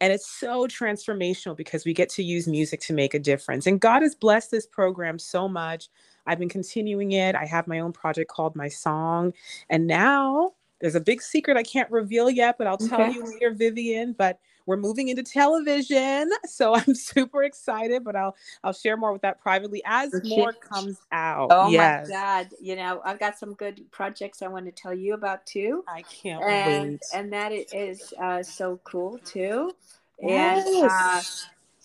and 0.00 0.12
it's 0.12 0.26
so 0.26 0.66
transformational 0.66 1.56
because 1.56 1.84
we 1.84 1.94
get 1.94 2.10
to 2.10 2.22
use 2.22 2.46
music 2.46 2.80
to 2.80 2.92
make 2.92 3.14
a 3.14 3.18
difference. 3.18 3.66
And 3.66 3.80
God 3.80 4.02
has 4.02 4.14
blessed 4.14 4.50
this 4.50 4.66
program 4.66 5.18
so 5.18 5.48
much. 5.48 5.88
I've 6.26 6.38
been 6.38 6.48
continuing 6.48 7.12
it. 7.12 7.34
I 7.34 7.46
have 7.46 7.66
my 7.66 7.78
own 7.78 7.92
project 7.92 8.30
called 8.30 8.56
My 8.56 8.68
Song. 8.68 9.32
And 9.70 9.86
now 9.86 10.52
there's 10.80 10.94
a 10.94 11.00
big 11.00 11.22
secret 11.22 11.56
I 11.56 11.62
can't 11.62 11.90
reveal 11.90 12.28
yet, 12.28 12.58
but 12.58 12.66
I'll 12.66 12.76
tell 12.76 13.00
okay. 13.00 13.12
you 13.12 13.24
later, 13.24 13.52
Vivian. 13.52 14.12
But 14.12 14.40
we're 14.66 14.76
moving 14.76 15.08
into 15.08 15.22
television, 15.22 16.30
so 16.44 16.74
I'm 16.74 16.94
super 16.94 17.42
excited. 17.42 18.04
But 18.04 18.16
I'll 18.16 18.36
I'll 18.62 18.72
share 18.72 18.96
more 18.96 19.12
with 19.12 19.22
that 19.22 19.40
privately 19.40 19.82
as 19.84 20.12
more 20.24 20.52
comes 20.52 20.98
out. 21.12 21.48
Oh 21.50 21.68
yes. 21.68 22.08
my 22.08 22.14
God! 22.14 22.48
You 22.60 22.76
know 22.76 23.00
I've 23.04 23.18
got 23.18 23.38
some 23.38 23.54
good 23.54 23.90
projects 23.90 24.42
I 24.42 24.48
want 24.48 24.66
to 24.66 24.72
tell 24.72 24.94
you 24.94 25.14
about 25.14 25.46
too. 25.46 25.84
I 25.86 26.02
can't 26.02 26.42
and, 26.42 26.90
wait. 26.92 27.00
And 27.14 27.32
that 27.32 27.52
is 27.52 28.12
uh, 28.20 28.42
so 28.42 28.80
cool 28.84 29.18
too. 29.18 29.72
Yes. 30.20 30.66
And 30.66 30.90
uh, 30.90 31.22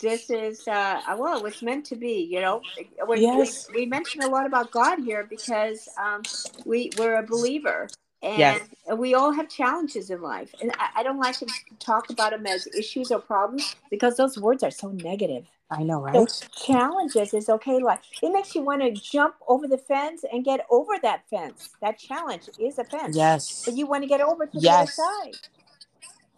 this 0.00 0.30
is 0.30 0.66
uh, 0.66 1.00
well, 1.18 1.36
it 1.36 1.42
was 1.42 1.62
meant 1.62 1.84
to 1.86 1.96
be. 1.96 2.28
You 2.30 2.40
know, 2.40 2.62
when 3.04 3.20
yes. 3.20 3.68
we, 3.68 3.82
we 3.82 3.86
mentioned 3.86 4.24
a 4.24 4.28
lot 4.28 4.46
about 4.46 4.70
God 4.70 4.98
here 5.00 5.26
because 5.28 5.88
um, 6.00 6.22
we 6.64 6.90
we're 6.98 7.16
a 7.16 7.22
believer 7.22 7.88
And 8.22 8.38
yes. 8.38 8.60
we 8.96 9.14
all 9.14 9.32
have 9.32 9.48
challenges 9.48 10.10
in 10.10 10.20
life. 10.20 10.54
And 10.60 10.72
I, 10.78 11.00
I, 11.00 11.02
don't 11.02 11.18
like 11.18 11.38
to 11.38 11.46
talk 11.78 12.10
about 12.10 12.32
them 12.32 12.46
as 12.46 12.66
issues 12.76 13.10
or 13.10 13.18
problems 13.18 13.74
because 13.90 14.18
those 14.18 14.36
words 14.36 14.62
are 14.62 14.70
so 14.70 14.90
negative. 14.90 15.46
I 15.70 15.84
know, 15.84 16.02
right? 16.02 16.28
So 16.28 16.46
challenges 16.66 17.32
is 17.32 17.48
okay. 17.48 17.78
Like 17.78 18.00
it 18.22 18.30
makes 18.30 18.54
you 18.54 18.62
want 18.62 18.82
to 18.82 18.90
jump 18.92 19.36
over 19.48 19.66
the 19.66 19.78
fence 19.78 20.24
and 20.30 20.44
get 20.44 20.66
over 20.68 20.94
that 21.02 21.22
fence. 21.30 21.70
That 21.80 21.98
challenge 21.98 22.50
is 22.58 22.78
a 22.78 22.84
fence. 22.84 23.16
Yes. 23.16 23.64
But 23.64 23.76
you 23.76 23.86
want 23.86 24.02
to 24.02 24.08
get 24.08 24.20
over 24.20 24.44
to 24.44 24.58
yes. 24.58 24.96
the 24.96 25.02
other 25.02 25.32
side. 25.32 25.48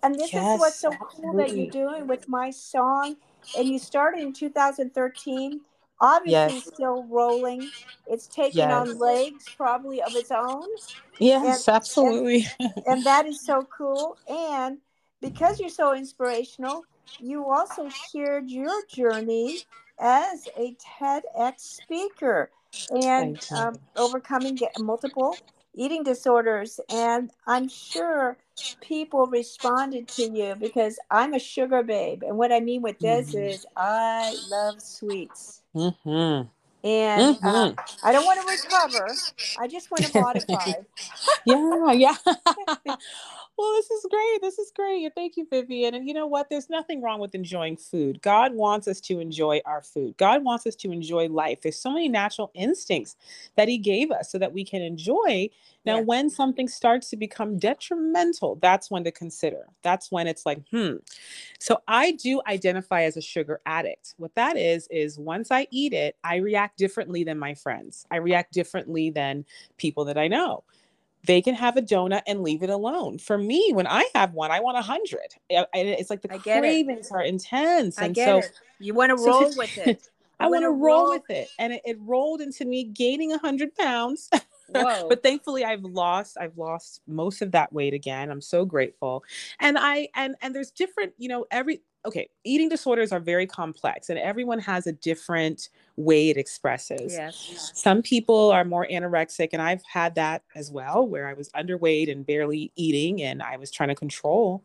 And 0.05 0.15
this 0.15 0.33
yes, 0.33 0.55
is 0.55 0.61
what's 0.61 0.81
so 0.81 0.93
absolutely. 0.93 1.23
cool 1.23 1.37
that 1.37 1.57
you're 1.57 1.71
doing 1.71 2.07
with 2.07 2.29
my 2.29 2.51
song. 2.51 3.17
And 3.59 3.67
you 3.67 3.79
started 3.79 4.21
in 4.21 4.33
2013 4.33 5.61
obviously 6.03 6.57
yes. 6.57 6.67
still 6.75 7.05
rolling. 7.05 7.71
It's 8.07 8.27
taking 8.27 8.59
yes. 8.59 8.73
on 8.73 8.99
legs 8.99 9.47
probably 9.57 10.03
of 10.03 10.15
its 10.15 10.31
own. 10.31 10.67
Yes, 11.19 11.67
and, 11.67 11.75
absolutely. 11.75 12.47
And, 12.59 12.73
and, 12.87 13.05
that 13.05 13.25
is 13.25 13.41
so 13.41 13.67
cool. 13.75 14.19
And 14.29 14.79
because 15.23 15.61
you're 15.61 15.71
so 15.71 15.95
inspirational, 15.95 16.85
you 17.21 17.49
also 17.49 17.89
shared 17.89 18.51
your 18.51 18.85
journey 18.87 19.61
as 19.99 20.49
a 20.59 20.77
TEDx 21.01 21.61
speaker 21.61 22.51
and 22.91 23.39
um, 23.55 23.77
overcoming 23.97 24.59
multiple 24.81 25.37
eating 25.75 26.03
disorders. 26.03 26.81
And 26.91 27.31
I'm 27.47 27.69
sure 27.69 28.37
people 28.81 29.27
responded 29.27 30.09
to 30.09 30.23
you 30.23 30.55
because 30.59 30.99
I'm 31.11 31.35
a 31.35 31.39
sugar 31.39 31.83
babe. 31.83 32.23
And 32.23 32.37
what 32.37 32.53
I 32.53 32.61
mean 32.61 32.83
with 32.83 32.99
this 32.99 33.31
mm-hmm. 33.31 33.39
is 33.39 33.67
I 33.77 34.35
love 34.51 34.83
sweets. 34.83 35.62
Mm-hmm. 35.75 36.49
And 36.85 37.37
mm-hmm. 37.37 37.47
uh, 37.47 37.73
I 38.03 38.13
don't 38.13 38.25
want 38.25 38.41
to 38.41 38.47
recover. 38.47 39.09
I 39.59 39.69
just 39.69 39.91
want 39.91 40.05
to 40.05 40.21
modify. 40.21 40.73
yeah, 41.47 41.93
yeah. 41.93 42.17
well, 43.57 43.73
this 43.75 43.91
is 43.91 44.07
great. 44.11 44.41
This 44.41 44.59
is 44.59 44.73
great. 44.75 45.13
Thank 45.15 45.37
you, 45.37 45.47
Vivian. 45.51 45.95
And 45.95 46.07
you 46.07 46.15
know 46.15 46.27
what? 46.27 46.49
There's 46.49 46.71
nothing 46.71 47.03
wrong 47.03 47.21
with 47.21 47.35
enjoying 47.35 47.77
food. 47.77 48.21
God 48.23 48.55
wants 48.55 48.89
us 48.89 49.01
to 49.03 49.21
enjoy 49.21 49.61
our 49.65 49.83
food. 49.83 50.17
God 50.17 50.45
wants 50.45 50.67
us 50.67 50.75
to 50.77 50.93
enjoy 50.93 51.29
life. 51.29 51.61
There's 51.63 51.79
so 51.79 51.93
many 51.93 52.09
natural 52.09 52.51
instincts 52.55 53.17
that 53.57 53.69
He 53.69 53.79
gave 53.79 54.11
us 54.11 54.31
so 54.31 54.39
that 54.39 54.53
we 54.53 54.65
can 54.65 54.83
enjoy 54.83 55.51
now, 55.85 56.01
when 56.01 56.31
something 56.31 56.69
starts 56.69 57.11
to 57.11 57.17
become 57.17 57.59
detrimental, 57.59 58.57
that's 58.63 58.91
when 58.91 59.03
to 59.05 59.11
consider. 59.11 59.67
That's 59.83 60.13
when 60.13 60.27
it's 60.27 60.47
like, 60.47 60.61
hmm. 60.71 60.97
So 61.59 61.83
I 61.89 62.13
do 62.13 62.41
identify 62.47 63.03
as 63.03 63.17
a 63.17 63.21
sugar 63.23 63.61
addict. 63.67 64.15
What 64.19 64.35
that 64.37 64.57
is, 64.57 64.87
is 64.91 65.19
once 65.19 65.51
I 65.51 65.67
eat 65.71 65.93
it, 65.93 66.17
I 66.23 66.37
react 66.37 66.79
differently 66.79 67.25
than 67.25 67.39
my 67.39 67.55
friends. 67.55 68.07
I 68.11 68.17
react 68.17 68.53
differently 68.53 69.11
than 69.11 69.45
people 69.77 70.05
that 70.05 70.19
I 70.19 70.29
know. 70.29 70.63
They 71.25 71.41
can 71.41 71.55
have 71.55 71.77
a 71.77 71.83
donut 71.83 72.23
and 72.27 72.43
leave 72.43 72.63
it 72.63 72.71
alone. 72.71 73.19
For 73.19 73.39
me, 73.39 73.71
when 73.73 73.87
I 73.87 74.09
have 74.15 74.33
one, 74.33 74.51
I 74.51 74.61
want 74.61 74.79
a 74.79 74.83
hundred. 74.83 75.35
And 75.51 75.67
it's 75.75 76.11
like 76.11 76.23
the 76.23 76.29
cravings 76.29 77.07
it. 77.07 77.13
are 77.13 77.23
intense. 77.23 77.99
I 77.99 78.07
and 78.07 78.17
so 78.17 78.39
it. 78.39 78.53
you 78.81 78.95
want 78.95 79.11
to 79.11 79.17
roll 79.17 79.53
with 79.57 79.79
it. 79.79 80.09
I 80.41 80.49
want 80.49 80.65
to 80.65 80.71
roll, 80.71 81.05
roll 81.05 81.11
with 81.11 81.31
it. 81.31 81.49
And 81.59 81.75
it, 81.75 81.83
it 81.85 81.97
rolled 82.01 82.41
into 82.41 82.65
me 82.65 82.85
gaining 82.85 83.33
a 83.33 83.39
hundred 83.39 83.75
pounds. 83.77 84.29
but 84.73 85.23
thankfully 85.23 85.65
I've 85.65 85.85
lost 85.85 86.37
I've 86.41 86.57
lost 86.57 87.03
most 87.07 87.43
of 87.43 87.53
that 87.53 87.73
weight 87.73 87.95
again. 87.95 88.31
I'm 88.31 88.41
so 88.41 88.65
grateful. 88.65 89.23
And 89.61 89.77
I 89.79 90.09
and 90.15 90.35
and 90.41 90.55
there's 90.55 90.71
different, 90.71 91.13
you 91.19 91.29
know, 91.29 91.47
every 91.51 91.83
okay, 92.05 92.29
eating 92.45 92.69
disorders 92.69 93.13
are 93.13 93.21
very 93.21 93.47
complex 93.47 94.11
and 94.11 94.19
everyone 94.19 94.59
has 94.59 94.87
a 94.87 94.93
different 94.93 95.69
way 95.97 96.31
it 96.31 96.37
expresses. 96.37 97.13
Yes. 97.13 97.71
Some 97.75 98.03
people 98.03 98.51
are 98.51 98.65
more 98.65 98.87
anorexic 98.91 99.51
and 99.53 99.63
I've 99.63 99.83
had 99.85 100.15
that 100.17 100.43
as 100.55 100.71
well 100.71 101.07
where 101.07 101.29
I 101.29 101.35
was 101.35 101.49
underweight 101.51 102.11
and 102.11 102.27
barely 102.27 102.73
eating 102.77 103.23
and 103.23 103.43
I 103.43 103.57
was 103.57 103.71
trying 103.71 103.91
to 103.91 103.95
control 103.95 104.63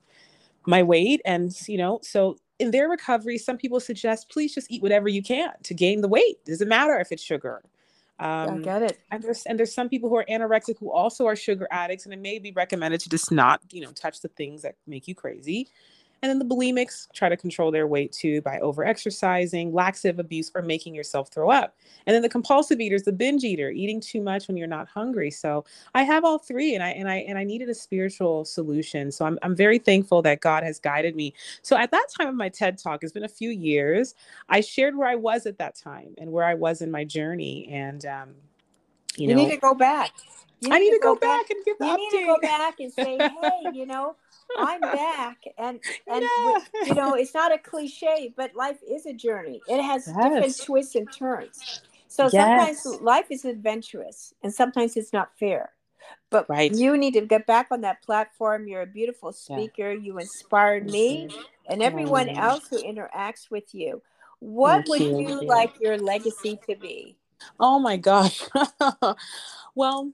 my 0.66 0.84
weight 0.84 1.22
and 1.26 1.56
you 1.68 1.78
know, 1.78 2.00
so 2.02 2.38
in 2.60 2.72
their 2.72 2.90
recovery, 2.90 3.38
some 3.38 3.58
people 3.58 3.80
suggest 3.80 4.30
please 4.30 4.56
just 4.56 4.72
eat 4.72 4.82
whatever 4.82 5.08
you 5.08 5.22
can 5.22 5.52
to 5.64 5.74
gain 5.74 6.02
the 6.02 6.08
weight. 6.08 6.38
It 6.46 6.52
doesn't 6.52 6.68
matter 6.68 7.00
if 7.00 7.12
it's 7.12 7.24
sugar 7.24 7.62
um, 8.20 8.56
I 8.56 8.58
get 8.60 8.82
it. 8.82 9.00
And 9.12 9.24
there's 9.24 9.44
and 9.46 9.60
there's 9.60 9.74
some 9.74 9.90
people 9.90 10.10
who 10.10 10.16
are 10.18 10.26
anorexic 10.30 10.80
who 10.80 10.92
also 10.92 11.26
are 11.28 11.36
sugar 11.36 11.68
addicts, 11.72 12.06
and 12.06 12.14
it 12.14 12.20
may 12.20 12.40
be 12.40 12.52
recommended 12.52 13.00
to 13.02 13.10
just 13.10 13.32
not, 13.32 13.62
you 13.72 13.82
know, 13.82 13.92
touch 13.92 14.22
the 14.22 14.28
things 14.30 14.64
that 14.64 14.76
make 14.88 15.08
you 15.08 15.14
crazy. 15.14 15.70
And 16.24 16.30
then 16.30 16.40
the 16.40 16.46
bulimics 16.46 17.08
try 17.14 17.30
to 17.30 17.38
control 17.38 17.70
their 17.72 17.88
weight 17.88 18.12
too 18.12 18.42
by 18.42 18.60
over 18.60 18.84
exercising, 18.84 19.74
laxative 19.74 20.20
abuse, 20.20 20.52
or 20.56 20.62
making 20.62 20.96
yourself 20.96 21.30
throw 21.30 21.52
up. 21.52 21.76
And 22.06 22.14
then 22.16 22.22
the 22.24 22.30
compulsive 22.30 22.80
eaters, 22.80 23.04
the 23.04 23.12
binge 23.12 23.44
eater, 23.44 23.70
eating 23.70 24.02
too 24.02 24.22
much 24.22 24.48
when 24.48 24.58
you're 24.58 24.68
not 24.68 24.88
hungry. 24.88 25.30
So 25.30 25.64
I 25.94 26.04
have 26.04 26.26
all 26.26 26.40
three 26.40 26.74
and 26.74 26.84
I 26.84 26.90
and 26.90 27.10
I 27.10 27.18
and 27.18 27.38
I 27.38 27.44
needed 27.44 27.70
a 27.70 27.76
spiritual 27.76 28.46
solution. 28.46 29.12
So 29.12 29.26
I'm 29.26 29.38
I'm 29.44 29.56
very 29.56 29.78
thankful 29.78 30.22
that 30.24 30.42
God 30.42 30.64
has 30.64 30.80
guided 30.80 31.16
me. 31.16 31.34
So 31.62 31.78
at 31.78 31.92
that 31.92 32.08
time 32.18 32.28
of 32.30 32.36
my 32.36 32.50
TED 32.50 32.78
talk, 32.78 33.04
it's 33.04 33.14
been 33.14 33.24
a 33.24 33.28
few 33.28 33.50
years, 33.50 34.16
I 34.50 34.62
shared 34.62 34.98
where 34.98 35.08
I 35.08 35.16
was 35.16 35.46
at 35.46 35.58
that 35.60 35.76
time 35.76 36.16
and 36.18 36.32
where 36.32 36.46
I 36.46 36.56
was 36.56 36.82
in 36.82 36.90
my 36.90 37.04
journey. 37.04 37.70
And 37.72 38.06
um, 38.06 38.30
you, 39.16 39.30
you 39.30 39.36
know, 39.36 39.44
need 39.44 39.52
to 39.52 39.58
go 39.58 39.74
back. 39.74 40.12
Need 40.62 40.74
I 40.74 40.80
need 40.80 40.90
to, 40.90 40.98
to 40.98 41.04
go, 41.04 41.14
go 41.14 41.20
back, 41.20 41.42
back, 41.42 41.50
and 41.52 41.66
give 41.66 41.78
the 41.78 41.86
you 41.86 41.92
update. 41.92 41.98
need 41.98 42.20
to 42.22 42.26
go 42.26 42.38
back 42.42 42.80
and 42.80 42.92
say, 42.92 43.18
hey, 43.20 43.72
you 43.74 43.86
know, 43.86 44.16
I'm 44.58 44.82
back, 44.82 45.38
and 45.58 45.80
and 46.08 46.26
you 46.86 46.96
know 46.96 47.14
it's 47.14 47.34
not 47.34 47.54
a 47.54 47.58
cliche, 47.58 48.34
but 48.36 48.56
life 48.56 48.80
is 48.88 49.06
a 49.06 49.14
journey. 49.14 49.62
It 49.68 49.82
has 49.82 50.08
yes. 50.08 50.16
different 50.16 50.62
twists 50.64 50.96
and 50.96 51.08
turns. 51.12 51.82
So 52.08 52.30
yes. 52.32 52.82
sometimes 52.82 53.02
life 53.02 53.28
is 53.30 53.46
adventurous, 53.46 54.34
and 54.44 54.54
sometimes 54.54 54.96
it's 54.96 55.14
not 55.14 55.32
fair. 55.40 55.72
But 56.30 56.50
right. 56.50 56.74
you 56.74 56.98
need 56.98 57.14
to 57.14 57.22
get 57.22 57.46
back 57.48 57.68
on 57.72 57.82
that 57.82 58.02
platform. 58.02 58.68
You're 58.68 58.82
a 58.82 58.88
beautiful 58.88 59.32
speaker. 59.32 59.92
Yeah. 59.92 60.00
You 60.00 60.20
inspired 60.20 60.90
me 60.90 61.30
and 61.70 61.82
everyone 61.82 62.30
else 62.30 62.68
who 62.70 62.82
interacts 62.82 63.50
with 63.50 63.74
you. 63.74 64.02
What 64.40 64.88
Thank 64.88 64.88
would 64.88 65.02
you, 65.02 65.20
you 65.20 65.42
like 65.46 65.80
your 65.80 65.98
legacy 65.98 66.60
to 66.70 66.76
be? 66.76 67.18
Oh 67.60 67.80
my 67.80 67.98
gosh. 67.98 68.42
well, 69.76 70.12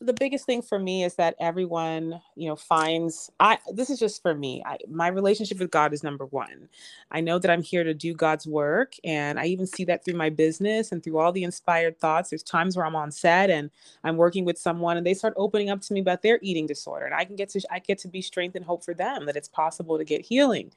the 0.00 0.12
biggest 0.12 0.44
thing 0.44 0.60
for 0.60 0.78
me 0.78 1.04
is 1.04 1.14
that 1.14 1.34
everyone 1.40 2.20
you 2.34 2.46
know 2.46 2.56
finds 2.56 3.30
i 3.40 3.56
this 3.72 3.88
is 3.88 3.98
just 3.98 4.20
for 4.20 4.34
me 4.34 4.62
I, 4.66 4.76
my 4.90 5.08
relationship 5.08 5.58
with 5.58 5.70
god 5.70 5.94
is 5.94 6.02
number 6.02 6.26
one. 6.26 6.68
I 7.10 7.20
know 7.22 7.38
that 7.38 7.50
i'm 7.50 7.62
here 7.62 7.82
to 7.82 7.94
do 7.94 8.12
god's 8.12 8.46
work 8.46 8.94
and 9.04 9.40
i 9.40 9.46
even 9.46 9.66
see 9.66 9.84
that 9.84 10.04
through 10.04 10.14
my 10.16 10.28
business 10.28 10.92
and 10.92 11.02
through 11.02 11.18
all 11.18 11.32
the 11.32 11.44
inspired 11.44 11.98
thoughts. 11.98 12.28
There's 12.28 12.42
times 12.42 12.76
where 12.76 12.84
i'm 12.84 12.96
on 12.96 13.10
set 13.10 13.48
and 13.48 13.70
i'm 14.04 14.16
working 14.16 14.44
with 14.44 14.58
someone 14.58 14.98
and 14.98 15.06
they 15.06 15.14
start 15.14 15.32
opening 15.36 15.70
up 15.70 15.80
to 15.82 15.94
me 15.94 16.00
about 16.00 16.20
their 16.20 16.38
eating 16.42 16.66
disorder 16.66 17.06
and 17.06 17.14
i 17.14 17.24
can 17.24 17.36
get 17.36 17.48
to 17.50 17.60
i 17.70 17.78
get 17.78 17.98
to 17.98 18.08
be 18.08 18.20
strength 18.20 18.54
and 18.54 18.64
hope 18.66 18.84
for 18.84 18.92
them 18.92 19.24
that 19.24 19.36
it's 19.36 19.48
possible 19.48 19.96
to 19.96 20.04
get 20.04 20.20
healing 20.20 20.70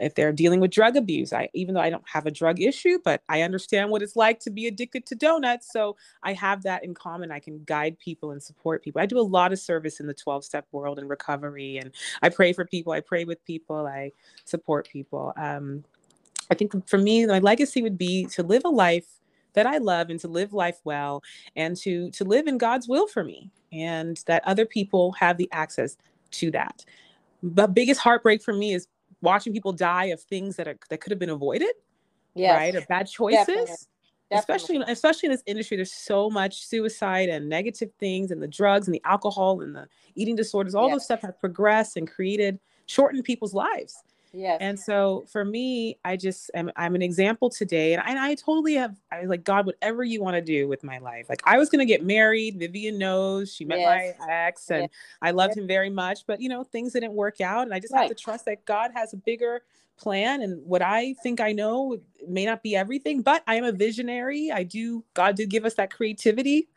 if 0.00 0.14
they're 0.14 0.32
dealing 0.32 0.60
with 0.60 0.70
drug 0.70 0.96
abuse 0.96 1.32
i 1.32 1.48
even 1.54 1.74
though 1.74 1.80
i 1.80 1.90
don't 1.90 2.08
have 2.08 2.26
a 2.26 2.30
drug 2.30 2.60
issue 2.60 2.98
but 3.04 3.22
i 3.28 3.42
understand 3.42 3.90
what 3.90 4.02
it's 4.02 4.16
like 4.16 4.38
to 4.40 4.50
be 4.50 4.66
addicted 4.66 5.04
to 5.06 5.14
donuts 5.14 5.72
so 5.72 5.96
i 6.22 6.32
have 6.32 6.62
that 6.62 6.84
in 6.84 6.94
common 6.94 7.30
i 7.30 7.38
can 7.38 7.62
guide 7.64 7.98
people 7.98 8.30
and 8.30 8.42
support 8.42 8.82
people. 8.82 9.00
I 9.00 9.06
do 9.06 9.18
a 9.18 9.20
lot 9.20 9.52
of 9.52 9.58
service 9.58 10.00
in 10.00 10.06
the 10.06 10.14
12 10.14 10.44
step 10.44 10.66
world 10.72 10.98
and 10.98 11.08
recovery 11.08 11.78
and 11.78 11.90
i 12.22 12.28
pray 12.28 12.52
for 12.52 12.64
people 12.64 12.92
i 12.92 13.00
pray 13.00 13.24
with 13.24 13.44
people 13.44 13.86
i 13.86 14.12
support 14.44 14.88
people. 14.88 15.32
Um, 15.36 15.84
i 16.50 16.54
think 16.54 16.88
for 16.88 16.98
me 16.98 17.26
my 17.26 17.38
legacy 17.38 17.82
would 17.82 17.98
be 17.98 18.26
to 18.26 18.42
live 18.42 18.62
a 18.64 18.70
life 18.70 19.06
that 19.54 19.66
i 19.66 19.78
love 19.78 20.10
and 20.10 20.20
to 20.20 20.28
live 20.28 20.52
life 20.52 20.80
well 20.84 21.22
and 21.56 21.76
to 21.76 22.10
to 22.10 22.24
live 22.24 22.46
in 22.46 22.58
god's 22.58 22.88
will 22.88 23.06
for 23.06 23.24
me 23.24 23.50
and 23.72 24.22
that 24.26 24.46
other 24.46 24.64
people 24.64 25.12
have 25.12 25.36
the 25.36 25.48
access 25.52 25.96
to 26.30 26.50
that. 26.52 26.84
The 27.42 27.66
biggest 27.66 28.00
heartbreak 28.00 28.42
for 28.42 28.52
me 28.52 28.74
is 28.74 28.88
watching 29.20 29.52
people 29.52 29.72
die 29.72 30.06
of 30.06 30.20
things 30.20 30.56
that 30.56 30.68
are 30.68 30.76
that 30.90 31.00
could 31.00 31.10
have 31.10 31.18
been 31.18 31.30
avoided 31.30 31.72
yes. 32.34 32.56
right 32.56 32.76
or 32.76 32.86
bad 32.88 33.08
choices 33.08 33.46
Definitely. 33.46 33.74
Definitely. 34.30 34.38
especially 34.38 34.92
especially 34.92 35.26
in 35.28 35.32
this 35.32 35.42
industry 35.46 35.76
there's 35.76 35.92
so 35.92 36.28
much 36.28 36.64
suicide 36.64 37.28
and 37.28 37.48
negative 37.48 37.90
things 37.98 38.30
and 38.30 38.42
the 38.42 38.48
drugs 38.48 38.86
and 38.86 38.94
the 38.94 39.02
alcohol 39.04 39.62
and 39.62 39.74
the 39.74 39.86
eating 40.14 40.36
disorders 40.36 40.74
all 40.74 40.88
yes. 40.88 40.94
those 40.96 41.04
stuff 41.04 41.22
have 41.22 41.38
progressed 41.40 41.96
and 41.96 42.10
created 42.10 42.58
shortened 42.86 43.24
people's 43.24 43.54
lives 43.54 44.02
Yes. 44.32 44.58
And 44.60 44.78
so 44.78 45.24
for 45.30 45.44
me, 45.44 45.98
I 46.04 46.16
just 46.16 46.50
am 46.54 46.70
I'm 46.76 46.94
an 46.94 47.02
example 47.02 47.50
today. 47.50 47.94
And 47.94 48.02
I, 48.02 48.10
and 48.10 48.18
I 48.18 48.34
totally 48.34 48.74
have 48.74 48.96
I 49.10 49.20
was 49.20 49.28
like, 49.28 49.44
God, 49.44 49.66
whatever 49.66 50.04
you 50.04 50.22
want 50.22 50.34
to 50.34 50.42
do 50.42 50.68
with 50.68 50.84
my 50.84 50.98
life. 50.98 51.28
Like 51.28 51.40
I 51.44 51.58
was 51.58 51.68
gonna 51.70 51.86
get 51.86 52.04
married. 52.04 52.58
Vivian 52.58 52.98
knows 52.98 53.54
she 53.54 53.64
met 53.64 53.78
yes. 53.78 54.16
my 54.18 54.32
ex 54.32 54.70
and 54.70 54.82
yes. 54.82 54.90
I 55.22 55.30
loved 55.30 55.56
him 55.56 55.66
very 55.66 55.90
much, 55.90 56.26
but 56.26 56.40
you 56.40 56.48
know, 56.48 56.64
things 56.64 56.92
didn't 56.92 57.12
work 57.12 57.40
out. 57.40 57.62
And 57.62 57.74
I 57.74 57.80
just 57.80 57.92
right. 57.92 58.02
have 58.02 58.08
to 58.10 58.14
trust 58.14 58.44
that 58.46 58.64
God 58.64 58.90
has 58.94 59.12
a 59.12 59.16
bigger 59.16 59.62
plan 59.96 60.42
and 60.42 60.64
what 60.64 60.82
I 60.82 61.14
think 61.22 61.40
I 61.40 61.52
know 61.52 61.98
may 62.28 62.44
not 62.44 62.62
be 62.62 62.76
everything, 62.76 63.22
but 63.22 63.42
I 63.46 63.56
am 63.56 63.64
a 63.64 63.72
visionary. 63.72 64.50
I 64.52 64.62
do 64.62 65.04
God 65.14 65.36
did 65.36 65.50
give 65.50 65.64
us 65.64 65.74
that 65.74 65.92
creativity 65.92 66.68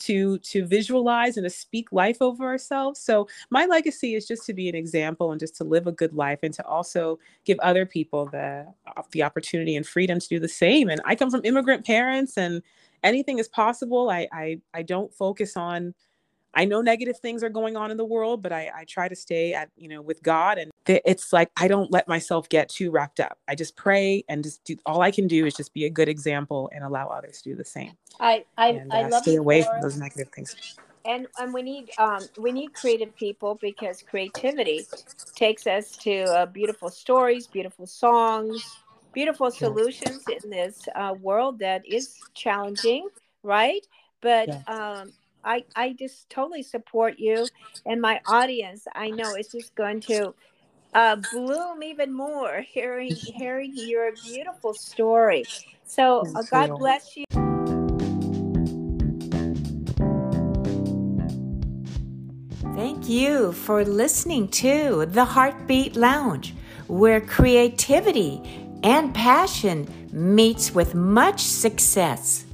to 0.00 0.38
to 0.38 0.64
visualize 0.64 1.36
and 1.36 1.44
to 1.44 1.50
speak 1.50 1.92
life 1.92 2.18
over 2.20 2.44
ourselves. 2.44 3.00
So 3.00 3.28
my 3.50 3.66
legacy 3.66 4.14
is 4.14 4.26
just 4.26 4.46
to 4.46 4.54
be 4.54 4.68
an 4.68 4.74
example 4.74 5.30
and 5.32 5.40
just 5.40 5.56
to 5.56 5.64
live 5.64 5.86
a 5.86 5.92
good 5.92 6.14
life 6.14 6.40
and 6.42 6.54
to 6.54 6.66
also 6.66 7.18
give 7.44 7.58
other 7.60 7.86
people 7.86 8.26
the 8.26 8.66
uh, 8.96 9.02
the 9.12 9.22
opportunity 9.22 9.76
and 9.76 9.86
freedom 9.86 10.20
to 10.20 10.28
do 10.28 10.38
the 10.38 10.48
same. 10.48 10.88
And 10.88 11.00
i 11.04 11.14
come 11.14 11.30
from 11.30 11.44
immigrant 11.44 11.84
parents 11.84 12.36
and 12.36 12.62
anything 13.02 13.38
is 13.38 13.48
possible. 13.48 14.10
I 14.10 14.28
i, 14.32 14.60
I 14.74 14.82
don't 14.82 15.12
focus 15.12 15.56
on 15.56 15.94
I 16.54 16.64
know 16.64 16.80
negative 16.80 17.18
things 17.18 17.42
are 17.42 17.48
going 17.48 17.76
on 17.76 17.90
in 17.90 17.96
the 17.96 18.04
world, 18.04 18.42
but 18.42 18.52
I, 18.52 18.70
I 18.74 18.84
try 18.84 19.08
to 19.08 19.14
stay 19.16 19.54
at, 19.54 19.70
you 19.76 19.88
know, 19.88 20.00
with 20.00 20.22
God. 20.22 20.58
And 20.58 20.70
th- 20.86 21.02
it's 21.04 21.32
like 21.32 21.50
I 21.56 21.68
don't 21.68 21.90
let 21.90 22.08
myself 22.08 22.48
get 22.48 22.68
too 22.68 22.90
wrapped 22.90 23.20
up. 23.20 23.38
I 23.46 23.54
just 23.54 23.76
pray 23.76 24.24
and 24.28 24.42
just 24.42 24.64
do 24.64 24.76
all 24.86 25.02
I 25.02 25.10
can 25.10 25.26
do 25.26 25.46
is 25.46 25.54
just 25.54 25.74
be 25.74 25.84
a 25.84 25.90
good 25.90 26.08
example 26.08 26.70
and 26.74 26.84
allow 26.84 27.08
others 27.08 27.42
to 27.42 27.50
do 27.50 27.56
the 27.56 27.64
same. 27.64 27.92
I 28.20 28.44
I, 28.56 28.68
and, 28.70 28.92
I 28.92 29.02
uh, 29.02 29.08
love 29.10 29.22
stay 29.22 29.36
away 29.36 29.62
from 29.62 29.82
those 29.82 29.96
negative 29.98 30.28
things. 30.34 30.56
And 31.04 31.26
and 31.38 31.54
we 31.54 31.62
need 31.62 31.90
um, 31.98 32.28
we 32.38 32.52
need 32.52 32.74
creative 32.74 33.14
people 33.16 33.58
because 33.60 34.02
creativity 34.02 34.86
takes 35.36 35.66
us 35.66 35.92
to 35.98 36.24
uh, 36.24 36.46
beautiful 36.46 36.88
stories, 36.88 37.46
beautiful 37.46 37.86
songs, 37.86 38.64
beautiful 39.12 39.50
solutions 39.50 40.24
in 40.28 40.50
this 40.50 40.88
uh, 40.94 41.14
world 41.20 41.60
that 41.60 41.82
is 41.86 42.14
challenging, 42.34 43.08
right? 43.42 43.86
But 44.20 44.48
um, 44.68 45.12
I, 45.48 45.64
I 45.74 45.94
just 45.94 46.28
totally 46.28 46.62
support 46.62 47.18
you 47.18 47.48
and 47.86 48.02
my 48.02 48.20
audience. 48.26 48.86
I 48.94 49.10
know 49.10 49.32
it's 49.32 49.50
just 49.50 49.74
going 49.74 50.00
to 50.02 50.34
uh, 50.92 51.16
bloom 51.32 51.82
even 51.82 52.12
more 52.12 52.60
hearing 52.72 53.16
hearing 53.16 53.72
your 53.74 54.12
beautiful 54.22 54.74
story. 54.74 55.46
So 55.86 56.26
uh, 56.34 56.42
God 56.50 56.78
bless 56.78 57.16
you. 57.16 57.24
Thank 62.74 63.08
you 63.08 63.52
for 63.52 63.84
listening 63.84 64.48
to 64.48 65.06
the 65.06 65.24
Heartbeat 65.24 65.96
Lounge, 65.96 66.54
where 66.88 67.22
creativity 67.22 68.42
and 68.82 69.14
passion 69.14 69.88
meets 70.12 70.74
with 70.74 70.94
much 70.94 71.40
success. 71.40 72.44